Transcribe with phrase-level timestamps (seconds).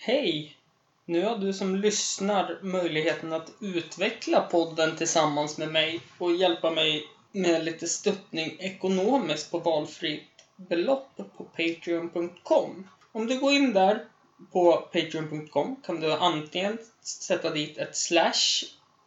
[0.00, 0.56] Hej!
[1.04, 7.04] Nu har du som lyssnar möjligheten att utveckla podden tillsammans med mig och hjälpa mig
[7.32, 12.88] med lite stöttning ekonomiskt på valfritt belopp på Patreon.com.
[13.12, 14.04] Om du går in där
[14.52, 18.64] på Patreon.com kan du antingen sätta dit ett slash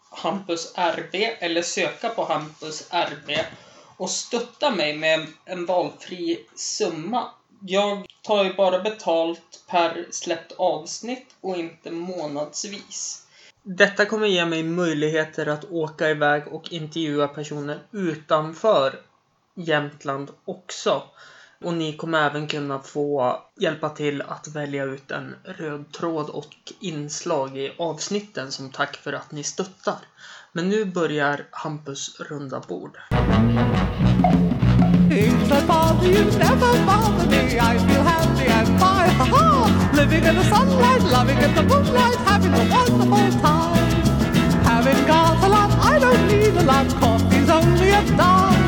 [0.10, 3.38] Hampus RB eller söka på Hampus RB
[3.98, 7.32] och stötta mig med en valfri summa.
[7.64, 13.28] Jag tar ju bara betalt per släppt avsnitt och inte månadsvis.
[13.64, 19.00] Detta kommer ge mig möjligheter att åka iväg och intervjua personer utanför
[19.56, 21.04] Jämtland också.
[21.62, 26.74] Och ni kommer även kunna få hjälpa till att välja ut en röd tråd och
[26.80, 29.98] inslag i avsnitten som tack för att ni stöttar.
[30.52, 32.98] Men nu börjar Hampus runda bord.
[35.12, 37.60] Things that bother you never bother me.
[37.60, 39.12] I feel happy and fine.
[39.20, 39.92] Ha ha!
[39.94, 43.92] Living in the sunlight, loving in the moonlight, having a wonderful time.
[44.64, 46.88] Having got a lot, I don't need a lot.
[47.02, 48.64] Coffee's only a dime.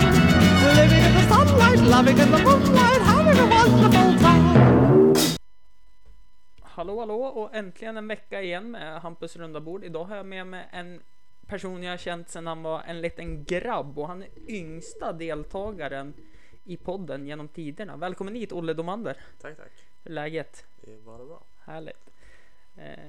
[0.80, 5.38] Living in the sunlight, loving in the moonlight, having a wonderful time.
[6.62, 9.84] Hallå hallå och äntligen en vecka igen med Hampus runda bord.
[9.84, 11.00] Idag har jag med mig en
[11.48, 16.14] person jag har känt sedan han var en liten grabb och han är yngsta deltagaren
[16.64, 17.98] i podden genom tiderna.
[17.98, 19.18] Välkommen hit Olle Domander.
[19.42, 19.72] Tack, tack.
[20.04, 20.66] Läget?
[20.82, 21.42] Det är bara bra.
[21.64, 22.10] Härligt.
[22.78, 23.00] Eh,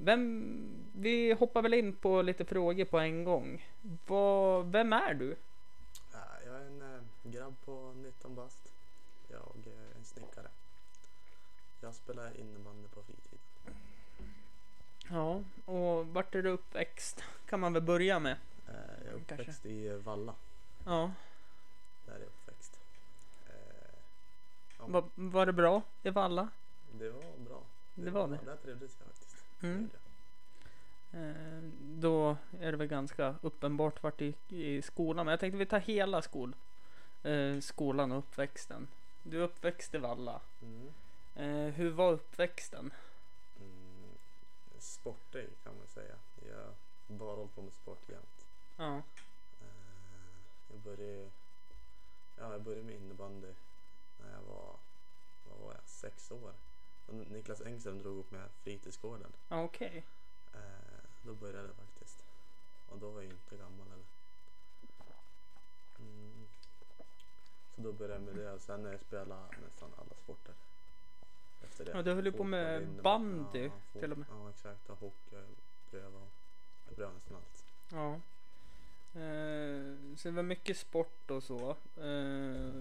[0.00, 0.54] vem,
[0.94, 3.66] vi hoppar väl in på lite frågor på en gång.
[4.06, 5.36] Vad, vem är du?
[6.12, 8.72] Ja, Jag är en eh, grabb på 19 bast.
[9.30, 10.48] Jag är en snickare.
[11.80, 13.38] Jag spelar innebandy på fritid.
[15.10, 17.24] Ja, och vart är du uppväxt?
[17.48, 18.36] Kan man väl börja med?
[18.68, 19.34] Eh, Jag är Kanske.
[19.34, 20.34] uppväxt i eh, Valla.
[20.84, 21.12] Ja,
[22.06, 22.28] Där är jag
[24.92, 26.48] var, var det bra i Valla?
[26.92, 27.62] Det var bra.
[27.94, 28.38] Det var det.
[28.44, 29.36] Där trivdes jag faktiskt.
[29.62, 29.90] Mm.
[29.92, 29.98] Det.
[31.18, 35.26] Eh, då är det väl ganska uppenbart vart gick i skolan.
[35.26, 36.54] Men jag tänkte vi tar hela skol,
[37.22, 38.88] eh, skolan och uppväxten.
[39.22, 40.40] Du är uppväxt i Valla.
[40.62, 40.92] Mm.
[41.34, 42.92] Eh, hur var uppväxten?
[43.60, 44.10] Mm.
[44.78, 46.14] Sportig kan man säga.
[46.48, 46.74] Jag har
[47.18, 48.46] bara hållit på med sport jämt.
[48.76, 49.02] Ja,
[49.60, 49.66] Eh,
[50.70, 51.30] Jag började,
[52.38, 53.52] ja, jag började med innebandy
[54.20, 54.76] när jag var,
[55.50, 56.52] vad var jag, sex år.
[57.06, 59.32] Och Niklas Engström drog upp med fritidsgården.
[59.48, 60.04] ja okej.
[60.54, 60.60] Eh,
[61.22, 62.18] då började det faktiskt.
[62.88, 64.04] Och då var jag inte gammal heller.
[65.98, 66.46] Mm.
[67.74, 70.54] Så då började jag med det och sen har jag spelat nästan alla sporter.
[71.64, 71.90] Efter det.
[71.90, 74.26] Ja, du höll ju på med innebandy, bandy fot- till och med.
[74.30, 75.48] Ja exakt, och hockey har jag
[75.90, 76.28] prövat.
[76.86, 77.64] Jag prövade nästan allt.
[77.92, 78.20] Ja.
[79.14, 81.70] Eh, så det var mycket sport och så.
[81.96, 82.72] Eh,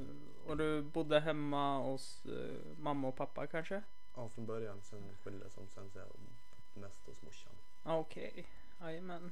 [0.45, 3.81] och du bodde hemma hos eh, mamma och pappa kanske?
[4.15, 5.67] Ja från början, sen skildes de.
[5.67, 6.07] Sen så jag
[6.81, 7.53] mest hos morsan.
[7.83, 8.45] Ja, Okej,
[8.81, 9.31] jajamän.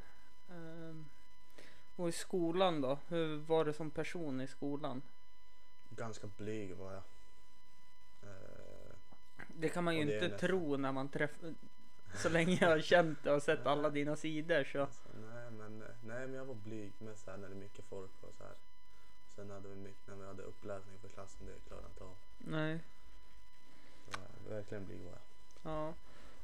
[0.52, 1.06] Ehm,
[1.96, 2.98] och i skolan då?
[3.08, 5.02] Hur var det som person i skolan?
[5.90, 7.04] Ganska blyg var jag.
[8.24, 8.96] Eh,
[9.48, 11.54] Det kan man ju inte nästan- tro när man träffar
[12.16, 14.82] så länge jag har känt dig och sett alla dina sidor så.
[14.82, 15.10] alltså,
[15.52, 18.34] men, nej men jag var blyg med så här när det är mycket folk och
[18.38, 18.54] så här.
[19.36, 22.16] Sen hade vi mycket, när vi hade uppläsning för klassen, det klarade jag inte av.
[22.38, 22.80] Nej.
[24.12, 25.22] Jag, verkligen blyg var jag.
[25.74, 25.94] Ja.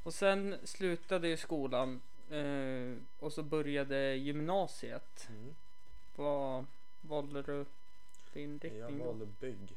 [0.03, 5.27] Och sen slutade ju skolan eh, och så började gymnasiet.
[5.29, 5.55] Mm.
[6.15, 6.65] Vad
[7.01, 7.65] valde du
[8.31, 9.05] för Jag inriktning då?
[9.05, 9.75] valde bygg.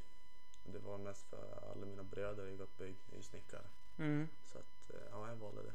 [0.65, 3.65] Det var mest för alla mina bröder har ju gått bygg, är snickare.
[3.99, 4.29] Mm.
[4.53, 5.73] Så att, eh, ja jag valde det.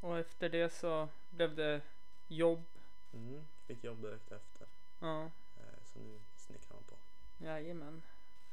[0.00, 1.80] Och efter det så blev det
[2.28, 2.64] jobb.
[3.12, 4.66] mm, fick jobb direkt efter.
[4.98, 5.22] Ja,
[5.56, 6.94] Eh, så nu snickrar man på.
[7.44, 8.02] jajamän.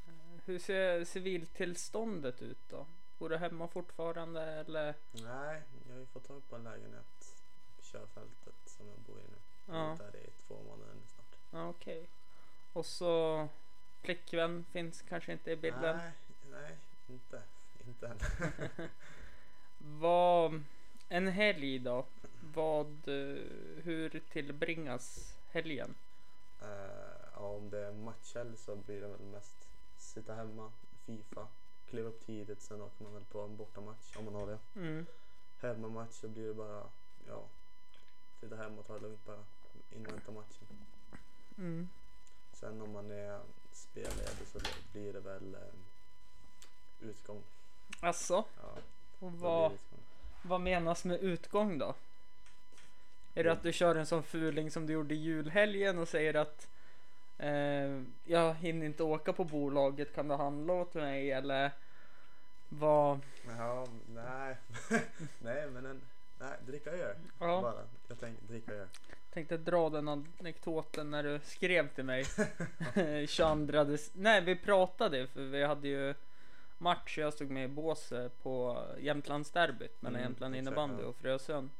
[0.06, 2.86] Eh, Hur ser civiltillståndet ut då?
[3.18, 4.94] Bor du hemma fortfarande eller?
[5.12, 7.34] Nej, jag har ju fått tag på en lägenhet
[7.76, 9.36] på körfältet som jag bor i nu.
[9.74, 9.96] Ja.
[9.98, 11.36] där i två månader nu snart.
[11.50, 12.06] Ja, okej.
[12.72, 13.48] Och så
[14.00, 15.96] flickvän finns kanske inte i bilden.
[15.96, 16.12] Nej,
[16.50, 16.76] nej,
[17.08, 17.42] inte.
[17.86, 18.18] Inte än.
[19.78, 20.62] Vad,
[21.08, 22.06] en helg då?
[22.54, 23.42] Vad, eh,
[23.82, 25.94] hur tillbringas helgen?
[26.62, 26.68] Eh,
[27.34, 29.68] ja, om det är matchhelg så blir det väl mest
[29.98, 30.72] sitta hemma,
[31.06, 31.46] Fifa,
[31.90, 34.58] kliva upp tidigt, sen åker man väl på en bortamatch om man har det.
[34.76, 35.06] Mm.
[35.60, 36.82] Hemmamatch så blir det bara,
[37.28, 37.42] ja,
[38.40, 39.44] sitta hemma och ta det lugnt bara,
[39.90, 40.66] invänta matchen.
[41.58, 41.88] Mm.
[42.52, 43.40] Sen om man är
[43.72, 44.58] spelledig så
[44.92, 47.42] blir det väl eh, utgång.
[48.00, 48.78] Alltså, Ja,
[49.18, 49.78] vad
[50.42, 51.94] vad menas med utgång då?
[53.34, 56.34] Är det att du kör en sån fuling som du gjorde i julhelgen och säger
[56.34, 56.68] att
[57.38, 61.70] eh, jag hinner inte åka på bolaget, kan du handla åt mig eller
[62.68, 63.20] vad?
[63.58, 64.56] Ja, nej,
[65.38, 66.00] nej men en,
[66.38, 67.60] nej, dricka öl ja.
[67.62, 67.82] bara.
[68.08, 68.88] Jag tänkte dricka öl.
[69.30, 72.24] Tänkte dra den anekdoten när du skrev till mig
[73.28, 76.14] 22 Nej, vi pratade för vi hade ju
[76.78, 77.18] match.
[77.18, 81.70] Jag stod med i båset på Jämtlandsderbyt mellan Mm, Jämtland innebandy och Frösön.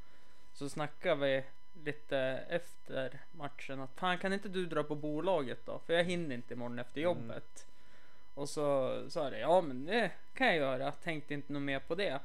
[0.52, 1.44] Så snackade vi
[1.84, 2.18] lite
[2.48, 5.78] efter matchen att fan kan inte du dra på bolaget då?
[5.78, 7.04] För jag hinner inte imorgon efter Mm.
[7.04, 7.66] jobbet.
[8.34, 10.92] Och så sa jag det, ja men det kan jag göra.
[10.92, 12.20] Tänkte inte något mer på det.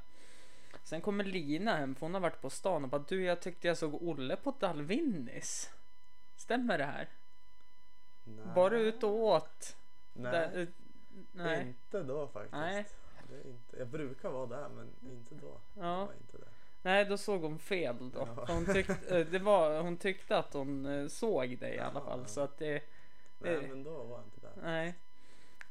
[0.84, 3.68] Sen kommer Lina hem för hon har varit på stan och bara du jag tyckte
[3.68, 5.70] jag såg Olle på Dalvinnis.
[6.36, 7.08] Stämmer det här?
[8.24, 8.46] Nej.
[8.56, 9.76] Var du ute och åt?
[10.14, 10.68] Nej, Där- eh,
[11.32, 11.68] nej.
[11.68, 12.54] inte då faktiskt.
[12.54, 12.86] Nej.
[13.30, 15.58] Det är inte, jag brukar vara där men inte då.
[15.80, 16.02] Ja.
[16.22, 16.48] Inte där.
[16.82, 18.28] Nej, då såg hon fel då.
[18.38, 18.46] Ja.
[18.54, 22.06] Hon, tyckte, eh, det var, hon tyckte att hon eh, såg det i alla Ja.
[22.06, 22.28] fall.
[22.28, 22.84] Så att det,
[23.40, 23.62] Nej Eh.
[23.62, 24.54] men då var jag inte där.
[24.64, 24.94] nej.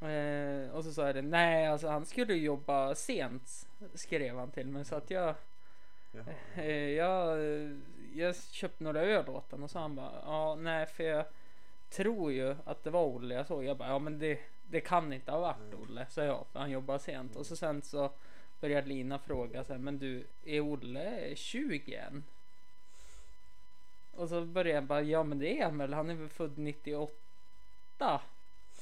[0.00, 3.68] Eh, och så sa jag det, nej alltså han skulle jobba sent.
[3.94, 5.34] Skrev han till mig så att jag,
[6.56, 7.38] eh, jag,
[8.14, 11.24] jag köpte några öl åt honom och så han bara, ja nej för jag
[11.90, 13.64] tror ju att det var Olle jag såg.
[13.64, 14.38] Jag bara, ja men det,
[14.72, 17.36] det kan inte ha varit Olle, sa jag, för han jobbar sent.
[17.36, 18.10] Och så sen så
[18.60, 22.24] började Lina fråga så här, men du, är Olle 20 än?
[24.14, 26.58] Och så började jag bara, ja men det är han väl, han är väl född
[26.58, 28.20] 98.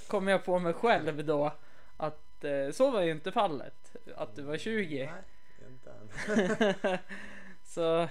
[0.08, 1.52] Kom jag på mig själv då
[1.96, 5.10] att eh, så var ju inte fallet, att du var 20.
[5.12, 5.22] Nej,
[5.68, 6.98] inte
[7.64, 8.08] så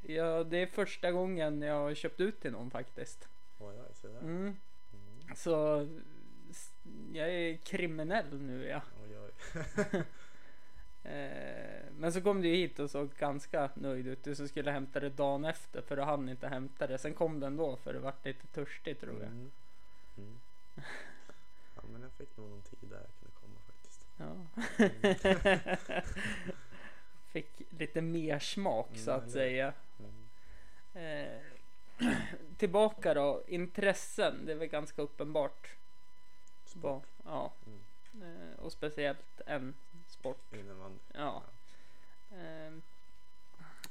[0.00, 3.28] ja, det är första gången jag har köpt ut till någon faktiskt.
[4.20, 4.56] Mm.
[4.92, 5.36] Mm.
[5.36, 5.86] Så
[7.12, 8.82] jag är kriminell nu ja.
[9.04, 9.32] Oj, oj.
[11.04, 14.24] Eh, men så kom du hit och såg ganska nöjd ut.
[14.24, 16.98] Du så skulle hämta det dagen efter för du hann inte hämta det.
[16.98, 19.28] Sen kom den då för det vart lite törstigt tror jag.
[19.30, 19.50] Mm.
[20.18, 20.40] Mm.
[21.74, 24.06] Ja men jag fick nog någon tid där jag kunde komma faktiskt.
[24.16, 26.12] Ja.
[27.32, 29.72] Fick lite mer smak så Mm, att eller- säga.
[30.94, 31.28] Mm.
[31.28, 32.12] Eh,
[32.56, 34.46] tillbaka då, intressen.
[34.46, 35.68] Det är väl ganska uppenbart.
[36.82, 37.52] Vad- Ja.
[37.66, 37.80] Mm.
[38.22, 39.74] Eh, och speciellt en
[40.08, 40.52] sport.
[40.54, 40.98] Innebandy.
[41.14, 41.42] Ja.
[42.32, 42.82] Ehm,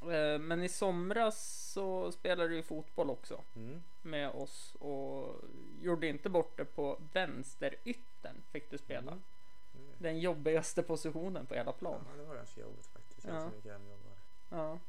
[0.02, 3.84] eh, Men i somras så spelade du fotboll också Mm.
[4.02, 5.36] med oss och
[5.82, 9.12] gjorde inte bort det på vänsteryttern fick du spela.
[9.12, 9.24] Mm.
[9.76, 9.90] Mm.
[9.98, 12.02] Den jobbigaste positionen på hela plan.
[12.12, 13.28] Ja, det var ganska jobbigt faktiskt.
[13.28, 13.50] Jag Ja.
[13.50, 14.14] mycket hemjobbare.
[14.50, 14.80] Ja.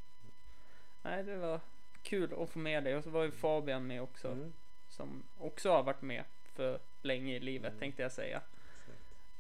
[1.03, 1.61] Nej, det var
[2.03, 4.53] kul att få med dig och så var ju Fabian med också Mm.
[4.89, 6.25] som också har varit med
[6.55, 7.81] för länge i livet Mm.
[7.81, 8.41] tänkte jag säga.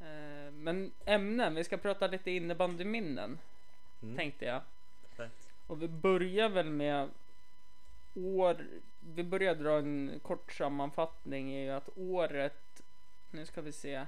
[0.01, 3.39] Eh, Men ämnen, vi ska prata lite innebandyminnen
[4.03, 4.17] Mm.
[4.17, 4.63] tänkte jag.
[5.09, 5.49] Perfekt.
[5.67, 7.09] Och vi börjar väl med
[8.15, 8.57] år.
[9.15, 12.83] Vi börjar dra en kort sammanfattning i att året.
[13.31, 14.07] Nu ska vi se.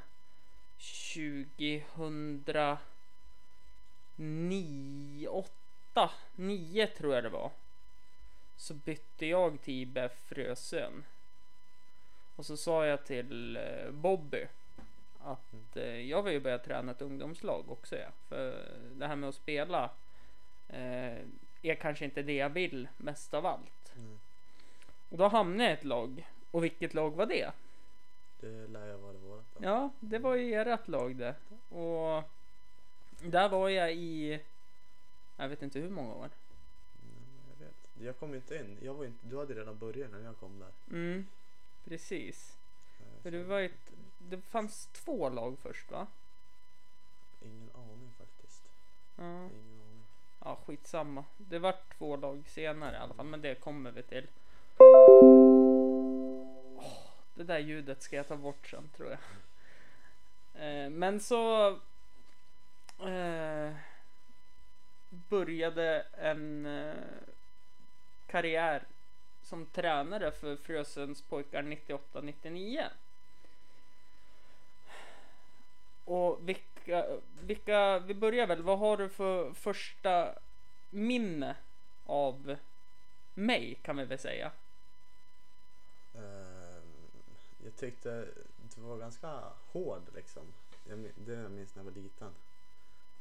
[4.16, 7.50] 2009, 8, 9 tror jag det var.
[8.56, 11.04] Så bytte jag till IBF Frösön.
[12.40, 14.46] Och så sa jag till eh, Bobby
[15.18, 17.96] att eh, jag vill ju börja träna ett ungdomslag också.
[17.96, 18.08] Ja.
[18.28, 18.64] För
[18.94, 19.90] det här med att spela
[20.68, 21.18] eh,
[21.62, 23.92] är kanske inte det jag vill mest av allt.
[23.96, 24.18] Mm.
[25.08, 26.28] Och då hamnade jag i ett lag.
[26.50, 27.50] Och vilket lag var det?
[28.40, 29.46] Det lär jag vara vårat.
[29.58, 31.34] Ja, det var ju ert lag det.
[31.68, 32.24] Och
[33.20, 34.40] där var jag i,
[35.36, 36.30] jag vet inte hur många år.
[37.02, 38.06] Mm, jag vet.
[38.06, 38.78] Jag kom inte in.
[38.82, 40.96] Jag var inte, du hade redan börjat när jag kom där.
[40.96, 41.26] Mm,
[41.84, 42.56] precis.
[43.22, 46.06] För det var ett, det fanns två lag först va?
[47.42, 48.62] Ingen aning faktiskt.
[49.16, 50.04] Ja, Ingen aning.
[50.44, 51.24] ja skitsamma.
[51.36, 54.26] Det var två lag senare i alla fall, men det kommer vi till.
[56.76, 56.96] Åh,
[57.34, 59.18] det där ljudet ska jag ta bort sen tror jag.
[60.54, 61.68] Eh, men så
[63.06, 63.72] eh,
[65.10, 66.94] började en eh,
[68.26, 68.82] karriär
[69.50, 72.84] som tränare för Frösöns pojkar 98-99.
[76.04, 77.06] Och vilka,
[77.40, 80.38] vilka, vi börjar väl, vad har du för första
[80.90, 81.56] minne
[82.06, 82.56] av
[83.34, 84.52] mig kan vi väl säga?
[86.14, 86.82] Eh,
[87.64, 88.28] jag tyckte
[88.74, 89.40] du var ganska
[89.72, 90.42] hård liksom.
[90.88, 92.34] Jag, det jag minns när jag var liten.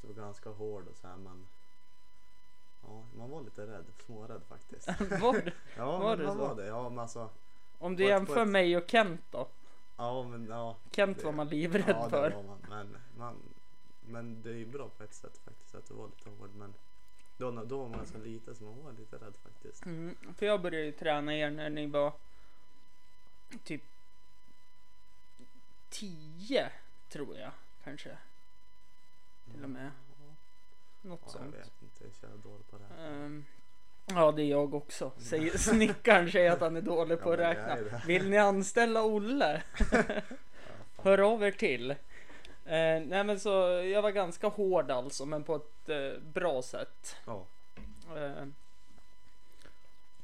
[0.01, 1.48] Du var ganska hård och så här man.
[2.89, 4.88] Ja, man var lite rädd, smårädd faktiskt.
[5.22, 5.51] Var du?
[5.77, 6.48] Ja, Var det man så?
[6.48, 6.65] var det.
[6.67, 7.29] Ja, men alltså.
[7.77, 9.48] Om du jämför ett- mig och Kent då?
[9.98, 10.75] Ja, men ja.
[10.91, 12.31] Kent det- var man livrädd ja, det för.
[12.31, 12.58] var man.
[12.69, 13.36] Men, man.
[14.08, 16.50] men det är ju bra på ett sätt faktiskt att du var lite hård.
[16.55, 16.74] Men
[17.38, 19.86] då, då var man ganska liten så man var lite rädd faktiskt.
[19.86, 22.13] Mm, för jag började ju träna er när ni var
[23.63, 23.84] typ
[25.89, 26.72] 10
[27.10, 27.51] tror jag
[27.84, 28.17] kanske.
[29.53, 29.91] Till och med.
[31.01, 31.56] Något Ja, jag sånt.
[31.56, 33.08] vet inte, jag är så jävla dålig på det här.
[33.25, 33.46] Ehm,
[34.12, 35.12] Ja, det är jag också.
[35.18, 38.01] Säger, snickaren säger att han är dålig på att Ja, jag är räkna.
[38.08, 39.63] Vill ni anställa Olle?
[40.98, 41.91] Hör av er till.
[41.91, 41.96] Eh,
[43.06, 43.50] nej men så
[43.94, 47.15] jag var ganska hård alltså, men på ett eh, bra sätt.
[47.25, 47.46] Ja.
[48.18, 48.46] Eh,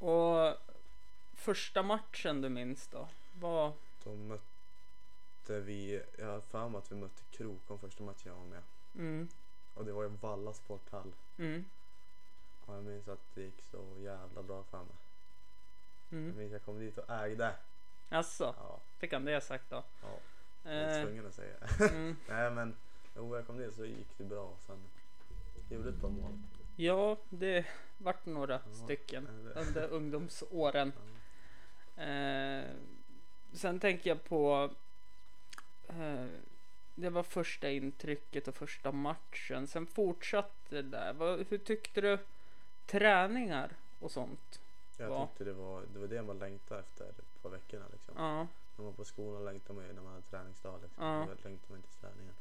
[0.08, 0.58] och
[1.36, 3.08] första matchen du minns då?
[3.40, 3.72] Var...
[4.04, 8.46] Då mötte vi, jag har för mig att vi mötte Krokom första matchen jag var
[8.46, 8.62] med.
[8.96, 9.28] Mm,
[9.76, 11.12] Och det var ju Valla sporthall.
[11.38, 11.66] mm,
[12.66, 14.96] Och jag minns att det gick så jävla bra för mig.
[16.10, 16.38] Jag mm.
[16.38, 17.54] minns jag kom dit och ägde.
[18.10, 19.84] Alltså, Ja, fick han det sagt då?
[20.02, 20.18] ja.
[20.64, 21.56] Jag är Eh, tvungen att säga
[21.92, 22.16] mm.
[22.30, 22.76] Nej men,
[23.16, 24.54] jo jag kom dit så gick det bra.
[24.68, 24.78] Sen
[25.70, 26.40] gjorde ett par mål.
[26.76, 27.66] Ja, det
[27.98, 30.94] vart några Ja, stycken under ungdomsåren.
[31.98, 32.64] Eh,
[33.54, 34.70] sen tänker jag på
[35.88, 36.26] eh,
[36.96, 39.68] det var första intrycket och första matchen.
[39.68, 41.14] Sen fortsatte det där.
[41.14, 42.18] Vad, hur tyckte du
[42.86, 44.62] träningar och sånt?
[44.98, 45.28] Jag Va?
[45.28, 47.06] tyckte det var, det var det man längtade efter
[47.46, 48.14] par veckorna liksom.
[48.18, 48.38] Ja.
[48.38, 48.48] När
[48.78, 51.04] man var på skolan längtade man ju när man hade träningsdag liksom.
[51.04, 51.20] Ja.
[51.20, 52.34] Då längtade man till träningen.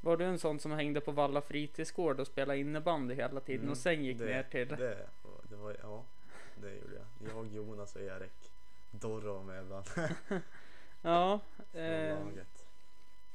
[0.00, 3.70] Var du en sån som hängde på Valla fritidsgård och spelade innebandy hela tiden Mm,
[3.70, 4.68] och sen gick det, ner till?
[4.68, 5.08] Det,
[5.50, 6.04] det var, ja,
[6.54, 7.36] det gjorde jag.
[7.36, 8.52] Jag, Jonas och Erik.
[8.90, 9.86] Dorro var med ibland.
[11.02, 11.40] Ja.
[11.72, 12.59] Eh, laget.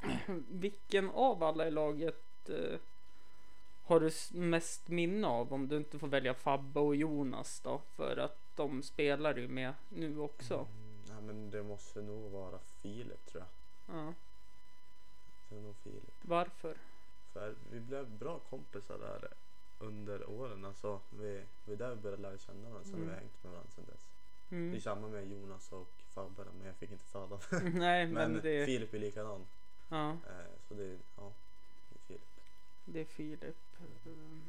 [0.49, 2.79] vilken av alla i laget eh,
[3.85, 5.53] har du mest minne av?
[5.53, 7.81] Om du inte får välja Fabbe och Jonas då?
[7.95, 10.53] För att de spelar ju med nu också.
[10.55, 10.67] Mm,
[11.09, 13.95] nej, men det måste nog vara Filip tror jag.
[13.97, 14.13] Ja.
[15.49, 16.13] Det är nog Filip.
[16.21, 16.77] Varför?
[17.33, 19.27] För vi blev bra kompisar där
[19.79, 20.65] under åren.
[20.65, 22.83] Alltså, vi, vi är där vi började lära känna varandra.
[22.83, 23.07] Sen Mm.
[23.07, 24.05] har vi hängt med varandra sen dess.
[24.49, 24.81] Det är Mm.
[24.81, 27.39] samma med Jonas och Fabbe men jag fick inte ta dem.
[27.73, 29.45] Nej, men, men det, Filip är likadan.
[29.89, 31.31] Ja, Eh, så det, är- ja,
[31.89, 32.21] det är Filip.
[32.85, 33.55] det är Filip.
[34.05, 34.41] Mm.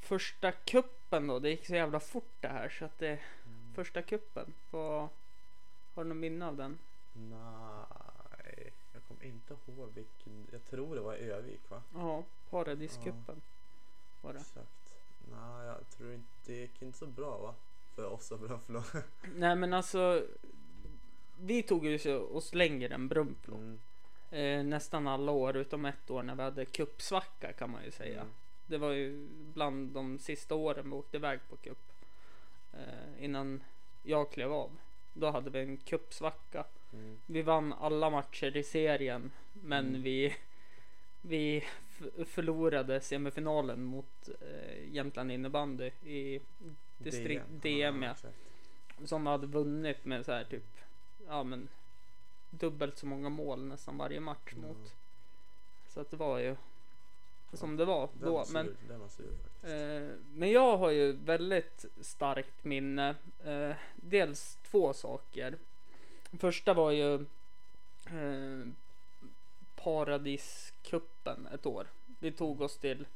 [0.00, 1.38] Första kuppen då?
[1.38, 3.20] Det gick så jävla fort det här så att det
[3.74, 4.52] första kuppen.
[4.70, 5.08] Vad
[5.94, 6.78] har du något minne av den?
[7.12, 10.46] Nej, jag kommer inte ihåg vilken.
[10.52, 11.82] Jag tror det var Övik va?
[11.94, 13.40] Ja, Paradiskuppen
[14.20, 14.38] var det.
[14.40, 14.94] Exakt.
[15.30, 17.54] Nej, jag tror inte det gick inte så bra va?
[17.94, 18.82] För oss och Brunflo.
[19.34, 20.26] Nej men alltså
[21.46, 23.78] Vi tog ju oss längre än Brunflo Mm.
[24.30, 28.20] eh, Nästan alla år utom ett år när vi hade kuppsvacka kan man ju säga
[28.20, 28.32] Mm.
[28.66, 31.92] Det var ju bland de sista åren vi åkte iväg på kupp
[32.72, 33.62] eh, Innan
[34.02, 34.70] jag klev av
[35.12, 37.18] Då hade vi en kuppsvacka Mm.
[37.26, 40.02] Vi vann alla matcher i serien Men Mm.
[40.02, 40.36] vi
[41.22, 41.64] Vi
[42.26, 46.40] förlorade semifinalen mot eh, Jämtland innebandy i
[46.98, 48.10] distrikt DM, ja.
[48.12, 48.36] exakt.
[49.04, 50.64] som hade vunnit med så här typ
[51.28, 51.68] ja men
[52.50, 54.60] dubbelt så många mål nästan varje match Ja.
[54.62, 54.92] mot.
[55.88, 56.56] Så att det var ju
[57.52, 58.32] som det var då.
[58.32, 58.52] var sur,
[58.88, 63.14] Men, var sur eh, men jag har ju väldigt starkt minne.
[63.44, 65.58] Eh, dels två saker.
[66.38, 67.14] Första var ju
[68.06, 68.66] eh,
[69.74, 71.86] Paradiskuppen ett år.
[72.18, 73.06] Vi tog oss till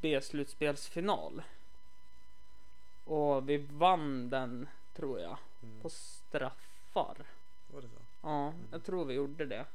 [0.00, 1.42] B-slutspelsfinal.
[3.04, 5.80] Och vi vann den tror jag Mm.
[5.80, 7.16] på straffar.
[7.74, 8.00] Var det så?
[8.22, 9.66] Ja, jag tror vi gjorde det.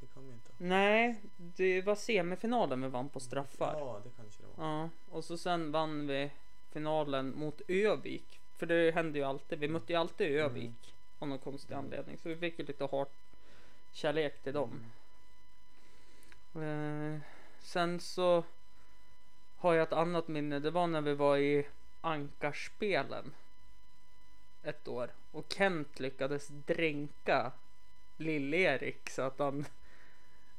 [0.00, 0.68] Det kommer jag inte ihåg.
[0.70, 3.74] Nej, det var semifinalen vi vann på straffar.
[3.78, 4.66] Ja, det kanske det var.
[4.66, 6.30] Ja, och så sen vann vi
[6.72, 8.40] finalen mot Övik.
[8.56, 9.58] För det hände ju alltid.
[9.58, 12.18] Vi mötte ju alltid Övik av någon konstig anledning.
[12.18, 13.12] Så vi fick ju lite hårt
[13.92, 14.84] kärlek till dem.
[16.54, 17.20] Eh,
[17.60, 18.44] sen så
[19.56, 20.58] har jag ett annat minne.
[20.58, 21.66] Det var när vi var i
[22.00, 23.32] Ankarspelen.
[24.62, 25.10] Ett år.
[25.32, 27.52] Och Kent lyckades dränka
[28.16, 29.64] Lill-Erik så att han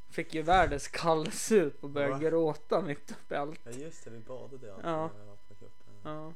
[0.09, 2.19] fick ju världens kallsup och började Va?
[2.19, 3.59] gråta mitt uppe i allt.
[3.63, 5.09] Ja just det, vi badade alltid Ja.
[6.03, 6.33] Ja.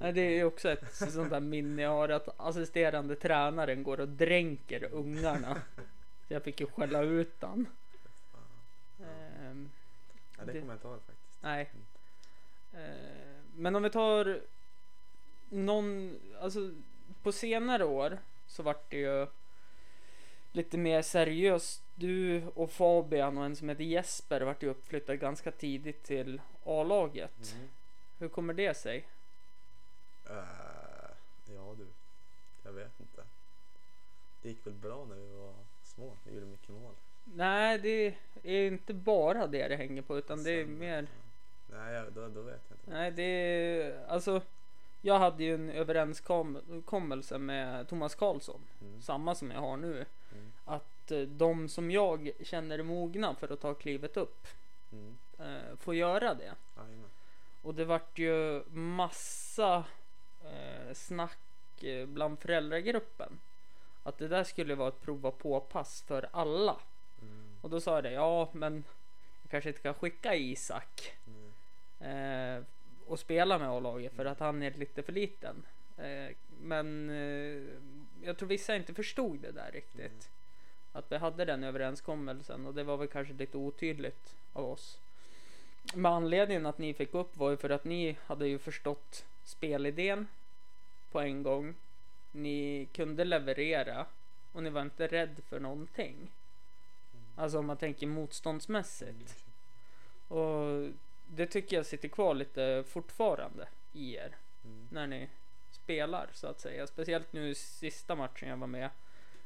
[0.00, 4.08] Ja, det är också ett sånt där minne jag har att assisterande tränaren går och
[4.08, 5.62] dränker ungarna.
[6.28, 7.66] Så jag fick ju skälla ut han.
[9.00, 9.70] Ehm,
[10.38, 11.42] Ja, det det- kommer jag inte ihåg faktiskt.
[11.42, 11.70] nej.
[12.72, 14.40] Ehm, men om vi tar
[15.50, 16.70] någon, alltså
[17.22, 19.26] på senare år så vart det ju
[20.52, 21.82] lite mer seriöst.
[21.94, 27.54] Du och Fabian och en som heter Jesper vart ju uppflyttad ganska tidigt till A-laget.
[27.54, 27.68] Mm.
[28.18, 29.06] Hur kommer det sig?
[30.30, 30.34] Eh,
[31.54, 31.86] ja du,
[32.64, 33.22] jag vet inte.
[34.42, 36.16] Det gick väl bra när vi var små.
[36.24, 36.94] Vi gjorde mycket mål.
[37.24, 41.06] Nej, det är inte bara det det hänger på utan det är Sen- mer.
[41.72, 42.90] Nej, då, då vet jag inte.
[42.90, 44.42] Nej, det är alltså.
[45.02, 49.02] Jag hade ju en överenskommelse med Thomas Karlsson, Mm.
[49.02, 50.52] samma som jag har nu, Mm.
[50.64, 54.46] att eh, de som jag känner är mogna för att ta klivet upp
[54.92, 55.16] Mm.
[55.38, 56.54] eh, får göra det.
[56.76, 57.10] Jajamän.
[57.62, 59.84] Och det vart ju massa
[60.44, 63.38] eh, snack eh, bland föräldragruppen.
[64.02, 66.76] Att det där skulle vara ett prova på-pass för alla.
[67.22, 67.56] Mm.
[67.60, 68.84] Och då sa jag det, ja men
[69.42, 72.56] jag kanske inte kan skicka Isak Mm.
[72.58, 72.64] eh,
[73.10, 75.66] och spela med A-laget för att han är lite för liten.
[75.96, 77.62] Eh, men eh,
[78.22, 80.30] jag tror vissa inte förstod det där riktigt.
[80.92, 84.98] Att vi hade den överenskommelsen och det var väl kanske lite otydligt av oss.
[85.94, 90.26] Men anledningen att ni fick upp var ju för att ni hade ju förstått spelidén
[91.10, 91.74] på en gång.
[92.32, 94.06] Ni kunde leverera
[94.52, 96.30] och ni var inte rädd för någonting.
[97.36, 99.44] Alltså om man tänker motståndsmässigt.
[100.28, 100.88] Och
[101.36, 104.88] det tycker jag sitter kvar lite fortfarande i er Mm.
[104.90, 105.28] när ni
[105.70, 106.86] spelar så att säga.
[106.86, 108.90] Speciellt nu sista matchen jag var med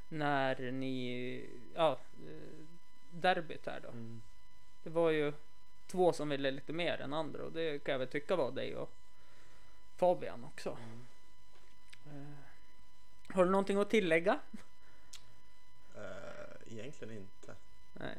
[0.09, 1.93] när ni, ja,
[2.27, 2.65] eh,
[3.11, 3.89] derbyt här då.
[3.89, 4.23] Mm.
[4.83, 5.33] Det var ju
[5.87, 8.77] två som ville lite mer än andra och det kan jag väl tycka var dig
[8.77, 8.91] och
[9.97, 10.79] Fabian också.
[12.07, 14.41] Eh, Har du någonting att tillägga?
[15.97, 17.55] Eh, egentligen inte.
[17.93, 18.17] Nej.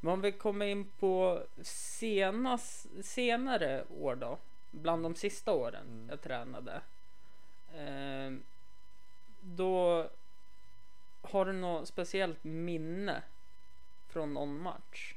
[0.00, 4.38] Men om vi kommer in på senas, senare år då.
[4.70, 6.08] Bland de sista åren Mm.
[6.08, 6.80] jag tränade.
[7.74, 8.32] Eh,
[9.40, 10.06] då
[11.22, 13.22] har du något speciellt minne
[14.08, 15.14] från någon match?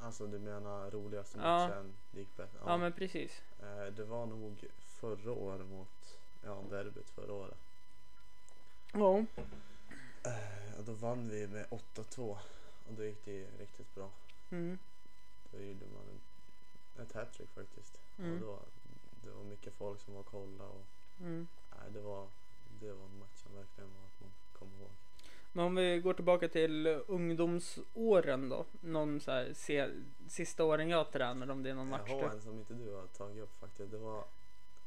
[0.00, 1.68] alltså du menar roligaste Ja.
[1.68, 2.58] matchen gick bättre?
[2.66, 3.42] Ja, men precis.
[3.62, 7.58] Eh, det var nog förra året mot, ja derbyt förra året.
[8.92, 9.18] Ja.
[10.24, 12.38] Eh, då vann vi med 8-2
[12.88, 14.10] och då gick det riktigt bra.
[14.50, 14.78] Mm.
[15.50, 17.98] Då gjorde man en, ett hattrick faktiskt.
[18.18, 18.34] Mm.
[18.34, 18.58] Och då,
[19.24, 20.86] det var mycket folk som var och kollade och
[21.20, 21.46] Mm.
[21.70, 22.28] nej, det, var,
[22.80, 24.90] det var en match som verkligen var att man kom ihåg.
[25.52, 28.64] Men om vi går tillbaka till ungdomsåren då.
[28.80, 29.90] Någon så här se,
[30.28, 32.94] sista åren jag tränade om det är någon match Jag har en som inte du
[32.94, 33.90] har tagit upp faktiskt.
[33.90, 34.24] Det var,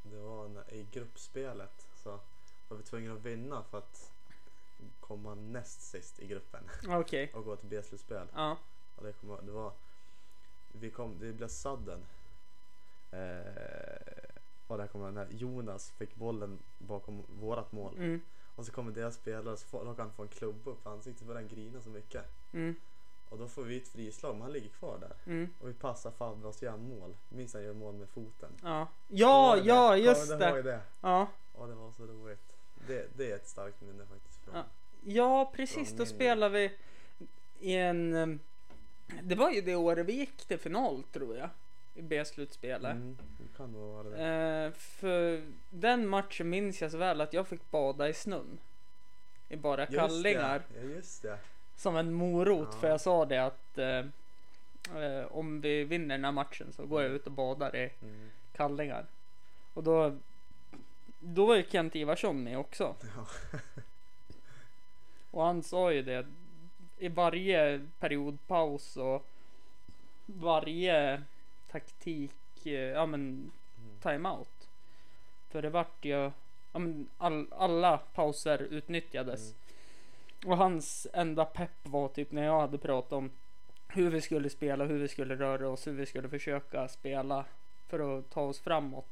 [0.04, 2.20] det var när, i gruppspelet så
[2.68, 4.12] var vi tvungna att vinna för att
[5.08, 7.32] komma näst sist i gruppen Okej.
[7.36, 8.28] och gå till B-slutspel.
[8.34, 8.58] Ja.
[8.96, 9.72] Och det, kom, det var,
[10.72, 12.06] vi kom, det blev sudden.
[13.12, 13.18] Eh,
[14.68, 17.96] och där kommer när Jonas fick bollen bakom vårat mål.
[17.98, 18.22] Mm.
[18.56, 21.28] Och så kommer deras spelare och så råkar han få en klubba upp i ansiktet
[21.28, 22.26] för den grina så mycket.
[22.54, 22.76] Mm.
[23.30, 25.34] Och då får vi ett frislag men han ligger kvar där.
[25.34, 25.54] Mm.
[25.60, 27.16] Och vi passar Fabbe och så gör han mål.
[27.30, 28.52] Minns han gör mål med foten.
[28.64, 28.88] Ja.
[29.08, 30.62] Ja, ja, just ihåg det.
[30.62, 30.82] det?
[31.02, 31.28] Ja.
[31.58, 32.54] Ja, det var så roligt.
[32.88, 34.44] Det, det är ett starkt minne faktiskt.
[34.44, 34.56] Från.
[34.56, 34.64] Ja.
[35.10, 35.92] Ja, precis.
[35.92, 36.72] Då spelade vi
[37.60, 38.16] i en...
[38.16, 38.40] em,
[39.22, 41.50] Det var ju det året vi gick till final tror jag.
[41.96, 42.92] I B-slutspelet.
[42.92, 44.26] Mm, det kan nog vara det.
[44.66, 48.58] Eh, för den matchen minns jag så väl att jag fick bada i snön.
[49.50, 50.62] I bara Just kallingar.
[50.74, 50.80] Det.
[50.82, 51.38] Ja, just det.
[51.76, 52.68] Som en morot.
[52.72, 52.80] Ja.
[52.80, 54.06] För jag sa det att eh,
[55.04, 58.30] eh, om vi vinner den här matchen så går jag ut och badar i Mm.
[58.56, 59.06] kallingar.
[59.74, 60.18] Och då,
[61.20, 62.96] då var ju Kent Ivarsson med också.
[63.16, 63.28] Ja.
[65.38, 66.26] Och han sa ju det
[66.98, 69.26] i varje periodpaus och
[70.26, 71.24] varje
[71.72, 74.00] taktik, eh, ja men Mm.
[74.02, 74.70] timeout.
[75.50, 76.32] För det vart ju,
[76.72, 79.42] ja men all, alla pauser utnyttjades.
[79.52, 80.52] Mm.
[80.52, 83.32] Och hans enda pepp var typ när jag hade pratat om
[83.88, 87.46] hur vi skulle spela, hur vi skulle röra oss, hur vi skulle försöka spela
[87.88, 89.08] för att ta oss framåt.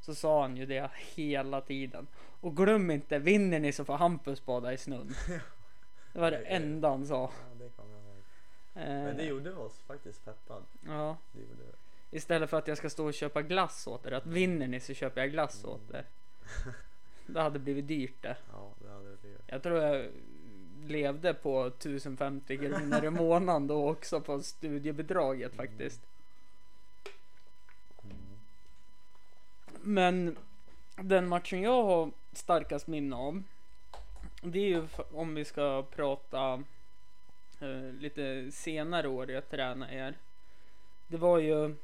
[0.00, 2.06] Så sa han ju det hela tiden.
[2.40, 5.14] Och glöm inte, vinner ni så får Hampus bada i snön.
[6.18, 7.14] Det var det enda han sa.
[7.14, 8.18] ja, det kommer jag ihåg.
[8.74, 10.64] Eh, Men det gjorde oss faktiskt peppad.
[10.86, 12.16] ja, Det gjorde det.
[12.16, 14.12] istället för att jag ska stå och köpa glass åt er.
[14.12, 16.04] Att vinner ni så köper jag glass åt er.
[17.26, 18.36] Det hade blivit dyrt det.
[18.52, 19.40] Ja, det hade blivit.
[19.46, 20.06] Jag tror jag
[20.86, 26.00] levde på 1050 kronor i månaden då också på studiebidraget faktiskt.
[28.04, 28.16] Mm.
[29.82, 30.36] Men
[30.96, 33.42] den matchen jag har starkast minne av.
[34.42, 36.64] Det är ju om vi ska prata
[37.60, 40.14] eh, lite senare år jag tränade er.
[41.06, 41.74] Det var ju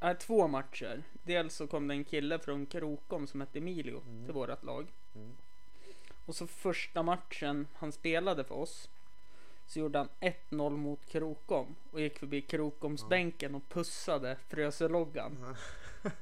[0.00, 1.02] äh, två matcher.
[1.12, 4.24] Dels så kom det en kille från Krokom som hette Emilio Mm.
[4.24, 4.86] till vårat lag.
[5.14, 5.36] Mm.
[6.26, 8.88] Och så första matchen han spelade för oss
[9.66, 15.56] så gjorde han 1-0 mot Krokom och gick förbi Krokomsbänken och pussade Fröseloggan.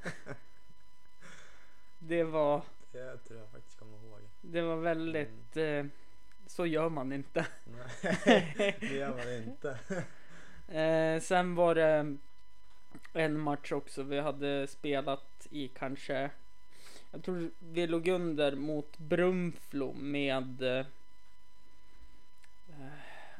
[1.98, 4.20] Det var, Det tror jag faktiskt kommer ihåg.
[4.40, 5.84] Det var väldigt, eh,
[6.46, 7.46] så gör man inte.
[7.64, 9.78] Nej, det gör man inte.
[10.68, 12.16] Eh, sen var det
[13.12, 16.30] en match också vi hade spelat i kanske,
[17.10, 20.86] jag tror vi låg under mot Brunflo med, eh,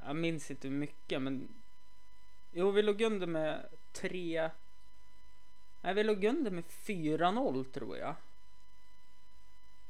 [0.07, 1.49] jag minns inte hur mycket men,
[2.53, 4.51] jo vi låg under med 3,
[5.81, 8.15] Nej, vi låg under med 4-0 tror jag.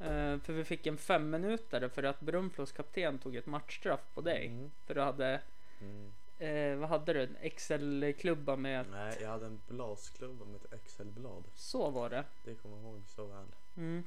[0.00, 4.20] Eh, för vi fick en fem minuter för att Brunflos kapten tog ett matchstraff på
[4.20, 4.46] dig.
[4.46, 4.70] Mm.
[4.86, 5.40] För du hade,
[5.80, 6.12] Mm.
[6.38, 7.22] eh, vad hade du?
[7.22, 11.44] En Excel-klubba med, Nej, jag hade en blasklubba med ett Excel-blad.
[11.54, 12.24] så var det.
[12.44, 13.46] Det kommer jag ihåg så väl.
[13.76, 14.04] Mm.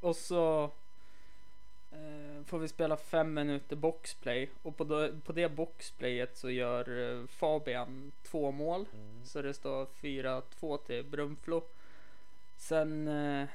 [0.00, 0.70] Och så
[1.92, 4.50] eh, får vi spela fem minuter boxplay.
[4.62, 8.86] Och på, det- på det boxplayet så gör eh, Fabian två mål.
[8.94, 9.24] Mm.
[9.26, 11.62] Så det står 4-2 till Brunflo.
[12.56, 13.48] Sen eh,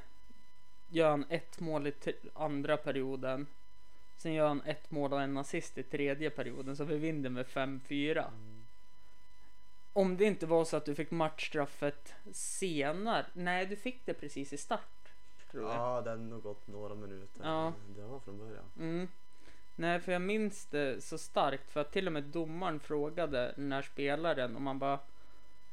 [0.89, 1.93] gör han ett mål i
[2.33, 3.47] andra perioden.
[4.17, 6.77] Sen gör han ett mål och en assist i tredje perioden.
[6.77, 8.11] Så vi vinner med 5-4.
[8.11, 8.65] Mm.
[9.93, 13.25] Om det inte var så att du fick matchstraffet senare.
[13.33, 15.11] Nej, du fick det precis i start.
[15.51, 15.75] Tror jag.
[15.75, 17.41] Ja, det hade nog gått några minuter.
[17.43, 17.73] Ja.
[17.95, 18.65] Det var från början.
[18.79, 19.07] Mm.
[19.75, 23.71] Nej, för jag minns det så starkt för att till och med domaren frågade den
[23.71, 24.99] här spelaren om han var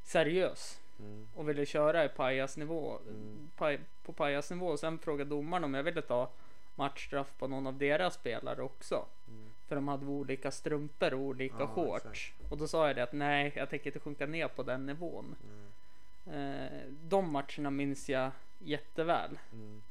[0.03, 1.29] seriös Mm.
[1.35, 3.51] och ville köra i pajasnivå, Mm.
[3.57, 4.67] paj, på pajasnivå.
[4.67, 6.31] Och sen frågade domaren om jag ville ta
[6.75, 9.05] matchstraff på någon av deras spelare också.
[9.29, 9.51] Mm.
[9.69, 12.05] För de hade olika strumpor och olika Ja, shorts.
[12.05, 12.53] exakt.
[12.53, 15.37] Och då sa jag det att nej, jag tänker inte sjunka ner på den nivån.
[15.45, 16.55] Mm.
[16.55, 19.39] Eh, de matcherna minns jag jätteväl.
[19.53, 19.83] Mm.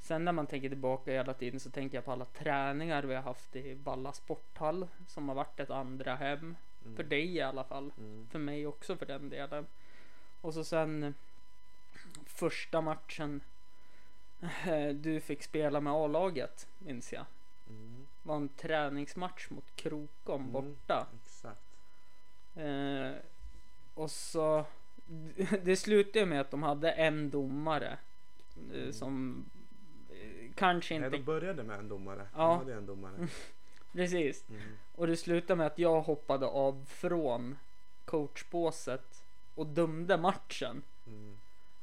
[0.00, 3.22] Sen när man tänker tillbaka hela tiden så tänker jag på alla träningar vi har
[3.22, 6.56] haft i Balla sporthall som har varit ett andra hem.
[6.84, 6.96] Mm.
[6.96, 7.92] För dig i alla fall.
[7.98, 8.26] Mm.
[8.30, 9.66] För mig också för den delen.
[10.48, 11.14] Och så sen
[12.26, 13.40] första matchen
[14.66, 17.24] eh, du fick spela med A-laget minns jag.
[17.68, 18.06] Mm.
[18.22, 20.52] var en träningsmatch mot Krokom Mm.
[20.52, 21.06] borta.
[21.24, 21.60] Exakt.
[22.54, 23.10] Eh,
[23.94, 24.64] och så
[25.62, 27.98] det slutade med att de hade en domare
[28.72, 28.92] eh, Mm.
[28.92, 29.44] som
[30.10, 32.26] eh, kanske Nej, inte de började med en domare.
[32.34, 32.38] Ja.
[32.48, 33.28] De hade en domare.
[33.92, 34.48] precis.
[34.48, 34.62] Mm.
[34.94, 37.58] Och det slutade med att jag hoppade av från
[38.04, 39.22] coachbåset
[39.58, 40.82] och dömde matchen.
[41.06, 41.36] Mm.